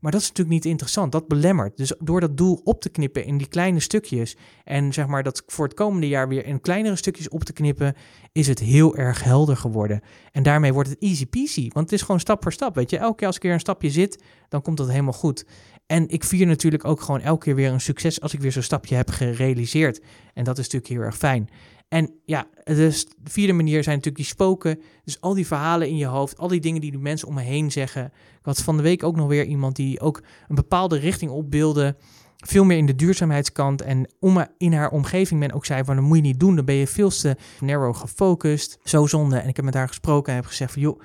maar 0.00 0.12
dat 0.12 0.20
is 0.20 0.28
natuurlijk 0.28 0.56
niet 0.56 0.64
interessant. 0.64 1.12
Dat 1.12 1.28
belemmert. 1.28 1.76
Dus 1.76 1.92
door 1.98 2.20
dat 2.20 2.36
doel 2.36 2.60
op 2.64 2.80
te 2.80 2.88
knippen 2.88 3.24
in 3.24 3.38
die 3.38 3.46
kleine 3.46 3.80
stukjes. 3.80 4.36
En 4.64 4.92
zeg 4.92 5.06
maar 5.06 5.22
dat 5.22 5.42
voor 5.46 5.64
het 5.64 5.74
komende 5.74 6.08
jaar 6.08 6.28
weer 6.28 6.46
in 6.46 6.60
kleinere 6.60 6.96
stukjes 6.96 7.28
op 7.28 7.44
te 7.44 7.52
knippen. 7.52 7.94
Is 8.32 8.46
het 8.46 8.58
heel 8.58 8.96
erg 8.96 9.24
helder 9.24 9.56
geworden. 9.56 10.00
En 10.32 10.42
daarmee 10.42 10.72
wordt 10.72 10.88
het 10.88 10.98
easy 10.98 11.26
peasy. 11.26 11.68
Want 11.72 11.90
het 11.90 11.98
is 11.98 12.04
gewoon 12.04 12.20
stap 12.20 12.42
voor 12.42 12.52
stap. 12.52 12.74
Weet 12.74 12.90
je, 12.90 12.98
elke 12.98 13.16
keer 13.16 13.26
als 13.26 13.36
ik 13.36 13.42
weer 13.42 13.52
een 13.52 13.60
stapje 13.60 13.90
zit, 13.90 14.22
dan 14.48 14.62
komt 14.62 14.76
dat 14.76 14.88
helemaal 14.88 15.12
goed. 15.12 15.44
En 15.86 16.08
ik 16.08 16.24
vier 16.24 16.46
natuurlijk 16.46 16.84
ook 16.84 17.00
gewoon 17.00 17.20
elke 17.20 17.44
keer 17.44 17.54
weer 17.54 17.72
een 17.72 17.80
succes 17.80 18.20
als 18.20 18.34
ik 18.34 18.40
weer 18.40 18.52
zo'n 18.52 18.62
stapje 18.62 18.94
heb 18.94 19.10
gerealiseerd. 19.10 20.00
En 20.34 20.44
dat 20.44 20.58
is 20.58 20.64
natuurlijk 20.64 20.92
heel 20.92 21.02
erg 21.02 21.16
fijn. 21.16 21.48
En 21.90 22.10
ja, 22.24 22.46
de 22.64 23.06
vierde 23.24 23.52
manier 23.52 23.82
zijn 23.82 23.96
natuurlijk 23.96 24.24
die 24.24 24.34
spoken. 24.34 24.80
Dus 25.04 25.20
al 25.20 25.34
die 25.34 25.46
verhalen 25.46 25.88
in 25.88 25.96
je 25.96 26.06
hoofd, 26.06 26.38
al 26.38 26.48
die 26.48 26.60
dingen 26.60 26.80
die 26.80 26.90
de 26.90 26.98
mensen 26.98 27.28
om 27.28 27.34
me 27.34 27.42
heen 27.42 27.70
zeggen. 27.70 28.04
Ik 28.04 28.38
had 28.42 28.62
van 28.62 28.76
de 28.76 28.82
week 28.82 29.02
ook 29.02 29.16
nog 29.16 29.28
weer 29.28 29.44
iemand 29.44 29.76
die 29.76 30.00
ook 30.00 30.22
een 30.48 30.54
bepaalde 30.54 30.98
richting 30.98 31.30
opbeelde. 31.30 31.96
veel 32.36 32.64
meer 32.64 32.76
in 32.76 32.86
de 32.86 32.94
duurzaamheidskant. 32.94 33.82
En 33.82 34.10
om 34.20 34.46
in 34.58 34.72
haar 34.72 34.90
omgeving 34.90 35.40
men 35.40 35.52
ook 35.52 35.64
zei 35.64 35.84
van 35.84 35.96
dat 35.96 36.04
moet 36.04 36.16
je 36.16 36.22
niet 36.22 36.40
doen. 36.40 36.56
Dan 36.56 36.64
ben 36.64 36.74
je 36.74 36.86
veel 36.86 37.10
te 37.10 37.36
narrow 37.60 37.96
gefocust. 37.96 38.78
Zo 38.84 39.06
zonde. 39.06 39.36
En 39.36 39.48
ik 39.48 39.56
heb 39.56 39.64
met 39.64 39.74
haar 39.74 39.88
gesproken 39.88 40.32
en 40.32 40.38
heb 40.38 40.48
gezegd 40.48 40.72
van 40.72 40.82
joh, 40.82 41.00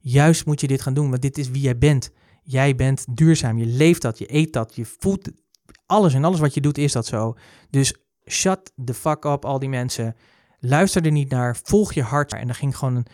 juist 0.00 0.46
moet 0.46 0.60
je 0.60 0.66
dit 0.66 0.82
gaan 0.82 0.94
doen. 0.94 1.10
Want 1.10 1.22
dit 1.22 1.38
is 1.38 1.50
wie 1.50 1.62
jij 1.62 1.78
bent. 1.78 2.10
Jij 2.42 2.74
bent 2.74 3.06
duurzaam. 3.10 3.58
Je 3.58 3.66
leeft 3.66 4.02
dat, 4.02 4.18
je 4.18 4.34
eet 4.34 4.52
dat, 4.52 4.74
je 4.74 4.84
voelt 4.84 5.30
alles. 5.86 6.14
En 6.14 6.24
alles 6.24 6.40
wat 6.40 6.54
je 6.54 6.60
doet 6.60 6.78
is 6.78 6.92
dat 6.92 7.06
zo. 7.06 7.34
Dus 7.70 7.94
shut 8.30 8.72
the 8.84 8.94
fuck 8.94 9.24
up, 9.24 9.44
al 9.44 9.58
die 9.58 9.68
mensen. 9.68 10.16
Luister 10.58 11.04
er 11.04 11.12
niet 11.12 11.30
naar. 11.30 11.56
Volg 11.62 11.92
je 11.92 12.02
hart. 12.02 12.32
En 12.32 12.46
dan 12.46 12.54
ging 12.54 12.76
gewoon 12.76 12.96
een 12.96 13.06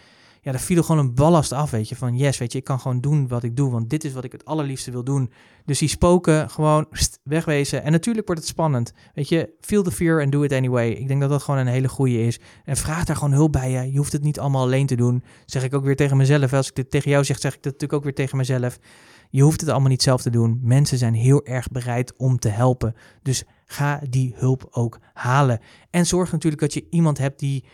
ja, 0.47 0.53
daar 0.53 0.61
viel 0.61 0.83
gewoon 0.83 1.07
een 1.07 1.15
ballast 1.15 1.53
af, 1.53 1.71
weet 1.71 1.89
je. 1.89 1.97
Van 1.97 2.17
yes, 2.17 2.39
weet 2.39 2.53
je, 2.53 2.59
ik 2.59 2.65
kan 2.65 2.81
gewoon 2.81 3.01
doen 3.01 3.29
wat 3.29 3.43
ik 3.43 3.57
doe, 3.57 3.71
want 3.71 3.91
dit 3.91 4.05
is 4.05 4.13
wat 4.13 4.25
ik 4.25 4.33
het 4.33 4.45
allerliefste 4.45 4.91
wil 4.91 5.05
doen. 5.05 5.31
Dus 5.65 5.79
die 5.79 5.89
spoken 5.89 6.51
gewoon 6.51 6.87
wegwezen. 7.23 7.83
En 7.83 7.93
natuurlijk 7.93 8.27
wordt 8.27 8.41
het 8.41 8.51
spannend. 8.51 8.93
Weet 9.15 9.29
je, 9.29 9.51
feel 9.61 9.83
the 9.83 9.91
fear 9.91 10.23
and 10.23 10.33
do 10.33 10.43
it 10.43 10.53
anyway. 10.53 10.91
Ik 10.91 11.09
denk 11.09 11.21
dat 11.21 11.31
dat 11.31 11.43
gewoon 11.43 11.61
een 11.61 11.67
hele 11.67 11.89
goede 11.89 12.27
is. 12.27 12.39
En 12.65 12.77
vraag 12.77 13.05
daar 13.05 13.17
gewoon 13.17 13.33
hulp 13.33 13.53
bij 13.53 13.71
je. 13.71 13.93
Je 13.93 13.99
hoeft 13.99 14.13
het 14.13 14.23
niet 14.23 14.39
allemaal 14.39 14.63
alleen 14.63 14.87
te 14.87 14.97
doen. 14.97 15.25
zeg 15.45 15.65
ik 15.65 15.75
ook 15.75 15.85
weer 15.85 15.97
tegen 15.97 16.17
mezelf. 16.17 16.53
Als 16.53 16.69
ik 16.69 16.75
dit 16.75 16.91
tegen 16.91 17.11
jou 17.11 17.25
zeg, 17.25 17.39
zeg 17.39 17.55
ik 17.55 17.63
dat 17.63 17.73
natuurlijk 17.73 17.93
ook 17.93 18.05
weer 18.05 18.15
tegen 18.15 18.37
mezelf. 18.37 18.79
Je 19.31 19.43
hoeft 19.43 19.61
het 19.61 19.71
allemaal 19.71 19.89
niet 19.89 20.03
zelf 20.03 20.23
te 20.23 20.31
doen. 20.31 20.61
Mensen 20.63 20.99
zijn 20.99 21.15
heel 21.15 21.45
erg 21.45 21.69
bereid 21.69 22.17
om 22.17 22.39
te 22.39 22.49
helpen. 22.49 22.95
Dus 23.23 23.45
ga 23.67 24.01
die 24.09 24.35
hulp 24.37 24.69
ook 24.71 24.99
halen. 25.13 25.61
En 25.91 26.07
zorg 26.07 26.33
natuurlijk 26.33 26.63
dat 26.63 26.75
je 26.75 26.87
iemand 26.91 27.19
hebt 27.19 27.39
die 27.39 27.65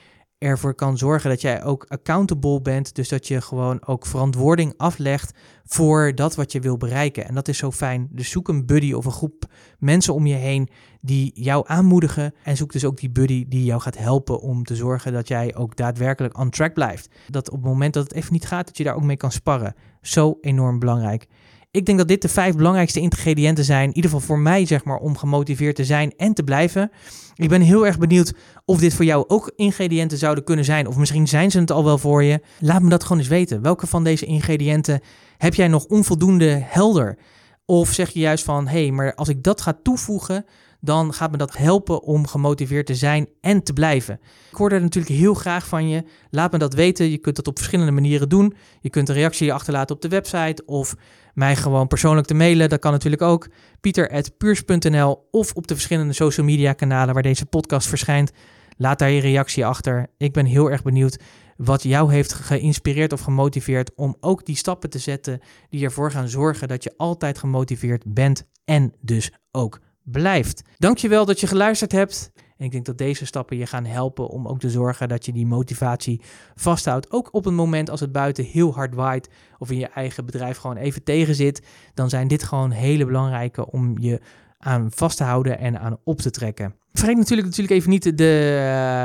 ervoor 0.42 0.74
kan 0.74 0.98
zorgen 0.98 1.30
dat 1.30 1.40
jij 1.40 1.64
ook 1.64 1.84
accountable 1.88 2.60
bent. 2.60 2.94
Dus 2.94 3.08
dat 3.08 3.28
je 3.28 3.40
gewoon 3.40 3.86
ook 3.86 4.06
verantwoording 4.06 4.74
aflegt 4.76 5.38
voor 5.64 6.14
dat 6.14 6.34
wat 6.34 6.52
je 6.52 6.60
wil 6.60 6.76
bereiken. 6.76 7.28
En 7.28 7.34
dat 7.34 7.48
is 7.48 7.58
zo 7.58 7.70
fijn. 7.70 8.08
Dus 8.10 8.30
zoek 8.30 8.48
een 8.48 8.66
buddy 8.66 8.92
of 8.92 9.04
een 9.04 9.12
groep 9.12 9.44
mensen 9.78 10.14
om 10.14 10.26
je 10.26 10.34
heen 10.34 10.68
die 11.00 11.30
jou 11.34 11.64
aanmoedigen. 11.66 12.34
En 12.42 12.56
zoek 12.56 12.72
dus 12.72 12.84
ook 12.84 13.00
die 13.00 13.10
buddy 13.10 13.48
die 13.48 13.64
jou 13.64 13.80
gaat 13.80 13.98
helpen 13.98 14.40
om 14.40 14.64
te 14.64 14.76
zorgen 14.76 15.12
dat 15.12 15.28
jij 15.28 15.54
ook 15.54 15.76
daadwerkelijk 15.76 16.38
on 16.38 16.50
track 16.50 16.74
blijft. 16.74 17.08
Dat 17.28 17.50
op 17.50 17.56
het 17.56 17.70
moment 17.70 17.94
dat 17.94 18.02
het 18.02 18.14
even 18.14 18.32
niet 18.32 18.46
gaat, 18.46 18.66
dat 18.66 18.76
je 18.76 18.84
daar 18.84 18.96
ook 18.96 19.02
mee 19.02 19.16
kan 19.16 19.32
sparren. 19.32 19.74
Zo 20.00 20.38
enorm 20.40 20.78
belangrijk. 20.78 21.26
Ik 21.72 21.86
denk 21.86 21.98
dat 21.98 22.08
dit 22.08 22.22
de 22.22 22.28
vijf 22.28 22.56
belangrijkste 22.56 23.00
ingrediënten 23.00 23.64
zijn, 23.64 23.88
in 23.88 23.94
ieder 23.94 24.10
geval 24.10 24.26
voor 24.26 24.38
mij, 24.38 24.66
zeg 24.66 24.84
maar, 24.84 24.98
om 24.98 25.16
gemotiveerd 25.16 25.76
te 25.76 25.84
zijn 25.84 26.12
en 26.16 26.34
te 26.34 26.42
blijven. 26.42 26.90
Ik 27.34 27.48
ben 27.48 27.60
heel 27.60 27.86
erg 27.86 27.98
benieuwd 27.98 28.32
of 28.64 28.78
dit 28.78 28.94
voor 28.94 29.04
jou 29.04 29.24
ook 29.28 29.52
ingrediënten 29.56 30.18
zouden 30.18 30.44
kunnen 30.44 30.64
zijn, 30.64 30.86
of 30.86 30.96
misschien 30.96 31.28
zijn 31.28 31.50
ze 31.50 31.58
het 31.58 31.70
al 31.70 31.84
wel 31.84 31.98
voor 31.98 32.22
je. 32.22 32.40
Laat 32.60 32.82
me 32.82 32.88
dat 32.88 33.02
gewoon 33.02 33.18
eens 33.18 33.28
weten. 33.28 33.62
Welke 33.62 33.86
van 33.86 34.04
deze 34.04 34.26
ingrediënten 34.26 35.00
heb 35.36 35.54
jij 35.54 35.68
nog 35.68 35.84
onvoldoende 35.84 36.62
helder? 36.64 37.18
Of 37.66 37.92
zeg 37.92 38.10
je 38.10 38.20
juist 38.20 38.44
van, 38.44 38.68
hé, 38.68 38.82
hey, 38.82 38.90
maar 38.90 39.14
als 39.14 39.28
ik 39.28 39.42
dat 39.42 39.60
ga 39.60 39.78
toevoegen, 39.82 40.44
dan 40.80 41.12
gaat 41.12 41.30
me 41.30 41.36
dat 41.36 41.56
helpen 41.56 42.02
om 42.02 42.26
gemotiveerd 42.26 42.86
te 42.86 42.94
zijn 42.94 43.28
en 43.40 43.62
te 43.62 43.72
blijven. 43.72 44.20
Ik 44.50 44.56
hoor 44.56 44.70
er 44.70 44.80
natuurlijk 44.80 45.14
heel 45.14 45.34
graag 45.34 45.66
van 45.66 45.88
je. 45.88 46.04
Laat 46.30 46.52
me 46.52 46.58
dat 46.58 46.74
weten. 46.74 47.10
Je 47.10 47.18
kunt 47.18 47.36
dat 47.36 47.46
op 47.46 47.56
verschillende 47.56 47.92
manieren 47.92 48.28
doen. 48.28 48.54
Je 48.80 48.90
kunt 48.90 49.08
een 49.08 49.14
reactie 49.14 49.52
achterlaten 49.52 49.94
op 49.94 50.02
de 50.02 50.08
website 50.08 50.62
of 50.66 50.94
mij 51.34 51.56
gewoon 51.56 51.86
persoonlijk 51.86 52.26
te 52.26 52.34
mailen. 52.34 52.68
Dat 52.68 52.80
kan 52.80 52.92
natuurlijk 52.92 53.22
ook. 53.22 53.48
pieter.puurs.nl 53.80 55.28
of 55.30 55.52
op 55.52 55.66
de 55.66 55.74
verschillende 55.74 56.12
social 56.12 56.46
media 56.46 56.72
kanalen 56.72 57.14
waar 57.14 57.22
deze 57.22 57.46
podcast 57.46 57.88
verschijnt. 57.88 58.32
Laat 58.76 58.98
daar 58.98 59.10
je 59.10 59.20
reactie 59.20 59.66
achter. 59.66 60.06
Ik 60.16 60.32
ben 60.32 60.46
heel 60.46 60.70
erg 60.70 60.82
benieuwd 60.82 61.18
wat 61.56 61.82
jou 61.82 62.12
heeft 62.12 62.32
geïnspireerd 62.32 63.12
of 63.12 63.20
gemotiveerd 63.20 63.94
om 63.94 64.16
ook 64.20 64.46
die 64.46 64.56
stappen 64.56 64.90
te 64.90 64.98
zetten 64.98 65.40
die 65.68 65.84
ervoor 65.84 66.10
gaan 66.10 66.28
zorgen 66.28 66.68
dat 66.68 66.82
je 66.82 66.94
altijd 66.96 67.38
gemotiveerd 67.38 68.02
bent 68.06 68.44
en 68.64 68.92
dus 69.00 69.32
ook 69.50 69.80
blijft. 70.02 70.62
Dankjewel 70.76 71.24
dat 71.24 71.40
je 71.40 71.46
geluisterd 71.46 71.92
hebt. 71.92 72.30
En 72.62 72.68
ik 72.68 72.74
denk 72.74 72.86
dat 72.86 72.98
deze 72.98 73.26
stappen 73.26 73.56
je 73.56 73.66
gaan 73.66 73.84
helpen 73.84 74.28
om 74.28 74.48
ook 74.48 74.60
te 74.60 74.70
zorgen 74.70 75.08
dat 75.08 75.24
je 75.24 75.32
die 75.32 75.46
motivatie 75.46 76.20
vasthoudt. 76.54 77.10
Ook 77.10 77.28
op 77.32 77.46
een 77.46 77.54
moment 77.54 77.90
als 77.90 78.00
het 78.00 78.12
buiten 78.12 78.44
heel 78.44 78.74
hard 78.74 78.94
waait 78.94 79.28
of 79.58 79.70
in 79.70 79.78
je 79.78 79.86
eigen 79.86 80.26
bedrijf 80.26 80.56
gewoon 80.56 80.76
even 80.76 81.02
tegen 81.02 81.34
zit, 81.34 81.66
dan 81.94 82.08
zijn 82.08 82.28
dit 82.28 82.42
gewoon 82.42 82.70
hele 82.70 83.04
belangrijke 83.04 83.70
om 83.70 83.98
je 83.98 84.20
aan 84.58 84.90
vast 84.90 85.16
te 85.16 85.24
houden 85.24 85.58
en 85.58 85.80
aan 85.80 85.98
op 86.04 86.18
te 86.18 86.30
trekken. 86.30 86.74
Vergeet 86.92 87.16
natuurlijk, 87.16 87.48
natuurlijk 87.48 87.74
even 87.74 87.90
niet 87.90 88.18
de 88.18 88.58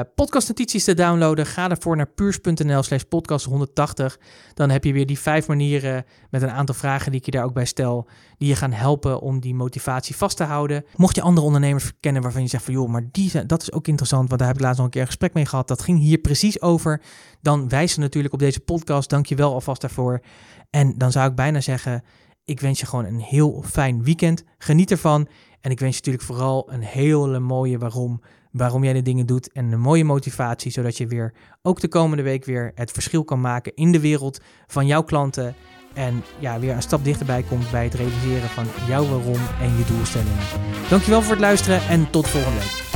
uh, 0.04 0.14
podcastnotities 0.16 0.84
te 0.84 0.94
downloaden. 0.94 1.46
Ga 1.46 1.70
ervoor 1.70 1.96
naar 1.96 2.08
puurs.nl 2.08 2.84
slash 2.84 3.02
podcast 3.02 3.46
180. 3.46 4.20
Dan 4.54 4.70
heb 4.70 4.84
je 4.84 4.94
weer 4.94 5.06
die 5.06 5.20
vijf 5.20 5.48
manieren 5.48 6.06
met 6.30 6.42
een 6.42 6.50
aantal 6.50 6.76
vragen 6.76 7.12
die 7.12 7.20
ik 7.20 7.26
je 7.26 7.32
daar 7.32 7.44
ook 7.44 7.54
bij 7.54 7.66
stel. 7.66 8.08
Die 8.38 8.48
je 8.48 8.56
gaan 8.56 8.72
helpen 8.72 9.22
om 9.22 9.40
die 9.40 9.56
motivatie 9.56 10.16
vast 10.16 10.38
te 10.38 10.44
houden. 10.44 10.86
Mocht 10.96 11.16
je 11.16 11.22
andere 11.22 11.46
ondernemers 11.46 11.92
kennen 12.00 12.22
waarvan 12.22 12.42
je 12.42 12.48
zegt 12.48 12.64
van 12.64 12.74
joh, 12.74 12.90
maar 12.90 13.08
die, 13.12 13.46
dat 13.46 13.62
is 13.62 13.72
ook 13.72 13.88
interessant. 13.88 14.28
Want 14.28 14.40
daar 14.40 14.50
heb 14.50 14.58
ik 14.58 14.64
laatst 14.64 14.78
nog 14.78 14.86
een 14.86 14.92
keer 14.92 15.02
een 15.02 15.08
gesprek 15.08 15.34
mee 15.34 15.46
gehad. 15.46 15.68
Dat 15.68 15.82
ging 15.82 16.00
hier 16.00 16.18
precies 16.18 16.62
over. 16.62 17.02
Dan 17.42 17.70
wijs 17.70 17.94
ze 17.94 18.00
natuurlijk 18.00 18.34
op 18.34 18.40
deze 18.40 18.60
podcast. 18.60 19.10
Dank 19.10 19.26
je 19.26 19.36
wel 19.36 19.54
alvast 19.54 19.82
daarvoor. 19.82 20.22
En 20.70 20.98
dan 20.98 21.12
zou 21.12 21.30
ik 21.30 21.36
bijna 21.36 21.62
zeggen, 21.62 22.04
ik 22.46 22.60
wens 22.60 22.80
je 22.80 22.86
gewoon 22.86 23.06
een 23.06 23.20
heel 23.20 23.64
fijn 23.66 24.04
weekend. 24.04 24.44
Geniet 24.58 24.92
ervan. 24.92 25.28
En 25.68 25.74
ik 25.74 25.80
wens 25.80 25.96
je 25.96 26.02
natuurlijk 26.06 26.26
vooral 26.26 26.68
een 26.72 26.82
hele 26.82 27.40
mooie 27.40 27.78
waarom, 27.78 28.22
waarom 28.52 28.84
jij 28.84 28.94
de 28.94 29.02
dingen 29.02 29.26
doet 29.26 29.52
en 29.52 29.72
een 29.72 29.80
mooie 29.80 30.04
motivatie, 30.04 30.72
zodat 30.72 30.98
je 30.98 31.08
weer 31.08 31.34
ook 31.62 31.80
de 31.80 31.88
komende 31.88 32.24
week 32.24 32.46
weer 32.46 32.72
het 32.76 32.92
verschil 32.92 33.24
kan 33.24 33.42
maken 33.42 33.76
in 33.76 33.92
de 33.92 34.00
wereld 34.00 34.42
van 34.68 34.86
jouw 34.86 35.04
klanten 35.04 35.56
en 35.94 36.24
ja, 36.40 36.60
weer 36.60 36.74
een 36.74 36.82
stap 36.82 37.04
dichterbij 37.04 37.44
komt 37.44 37.72
bij 37.72 37.84
het 37.84 37.94
realiseren 37.94 38.50
van 38.50 38.66
jouw 38.88 39.06
waarom 39.08 39.42
en 39.62 39.78
je 39.78 39.86
doelstellingen. 39.88 40.44
Dankjewel 40.90 41.22
voor 41.22 41.32
het 41.32 41.42
luisteren 41.42 41.82
en 41.88 42.10
tot 42.10 42.28
volgende 42.28 42.60
week. 42.60 42.87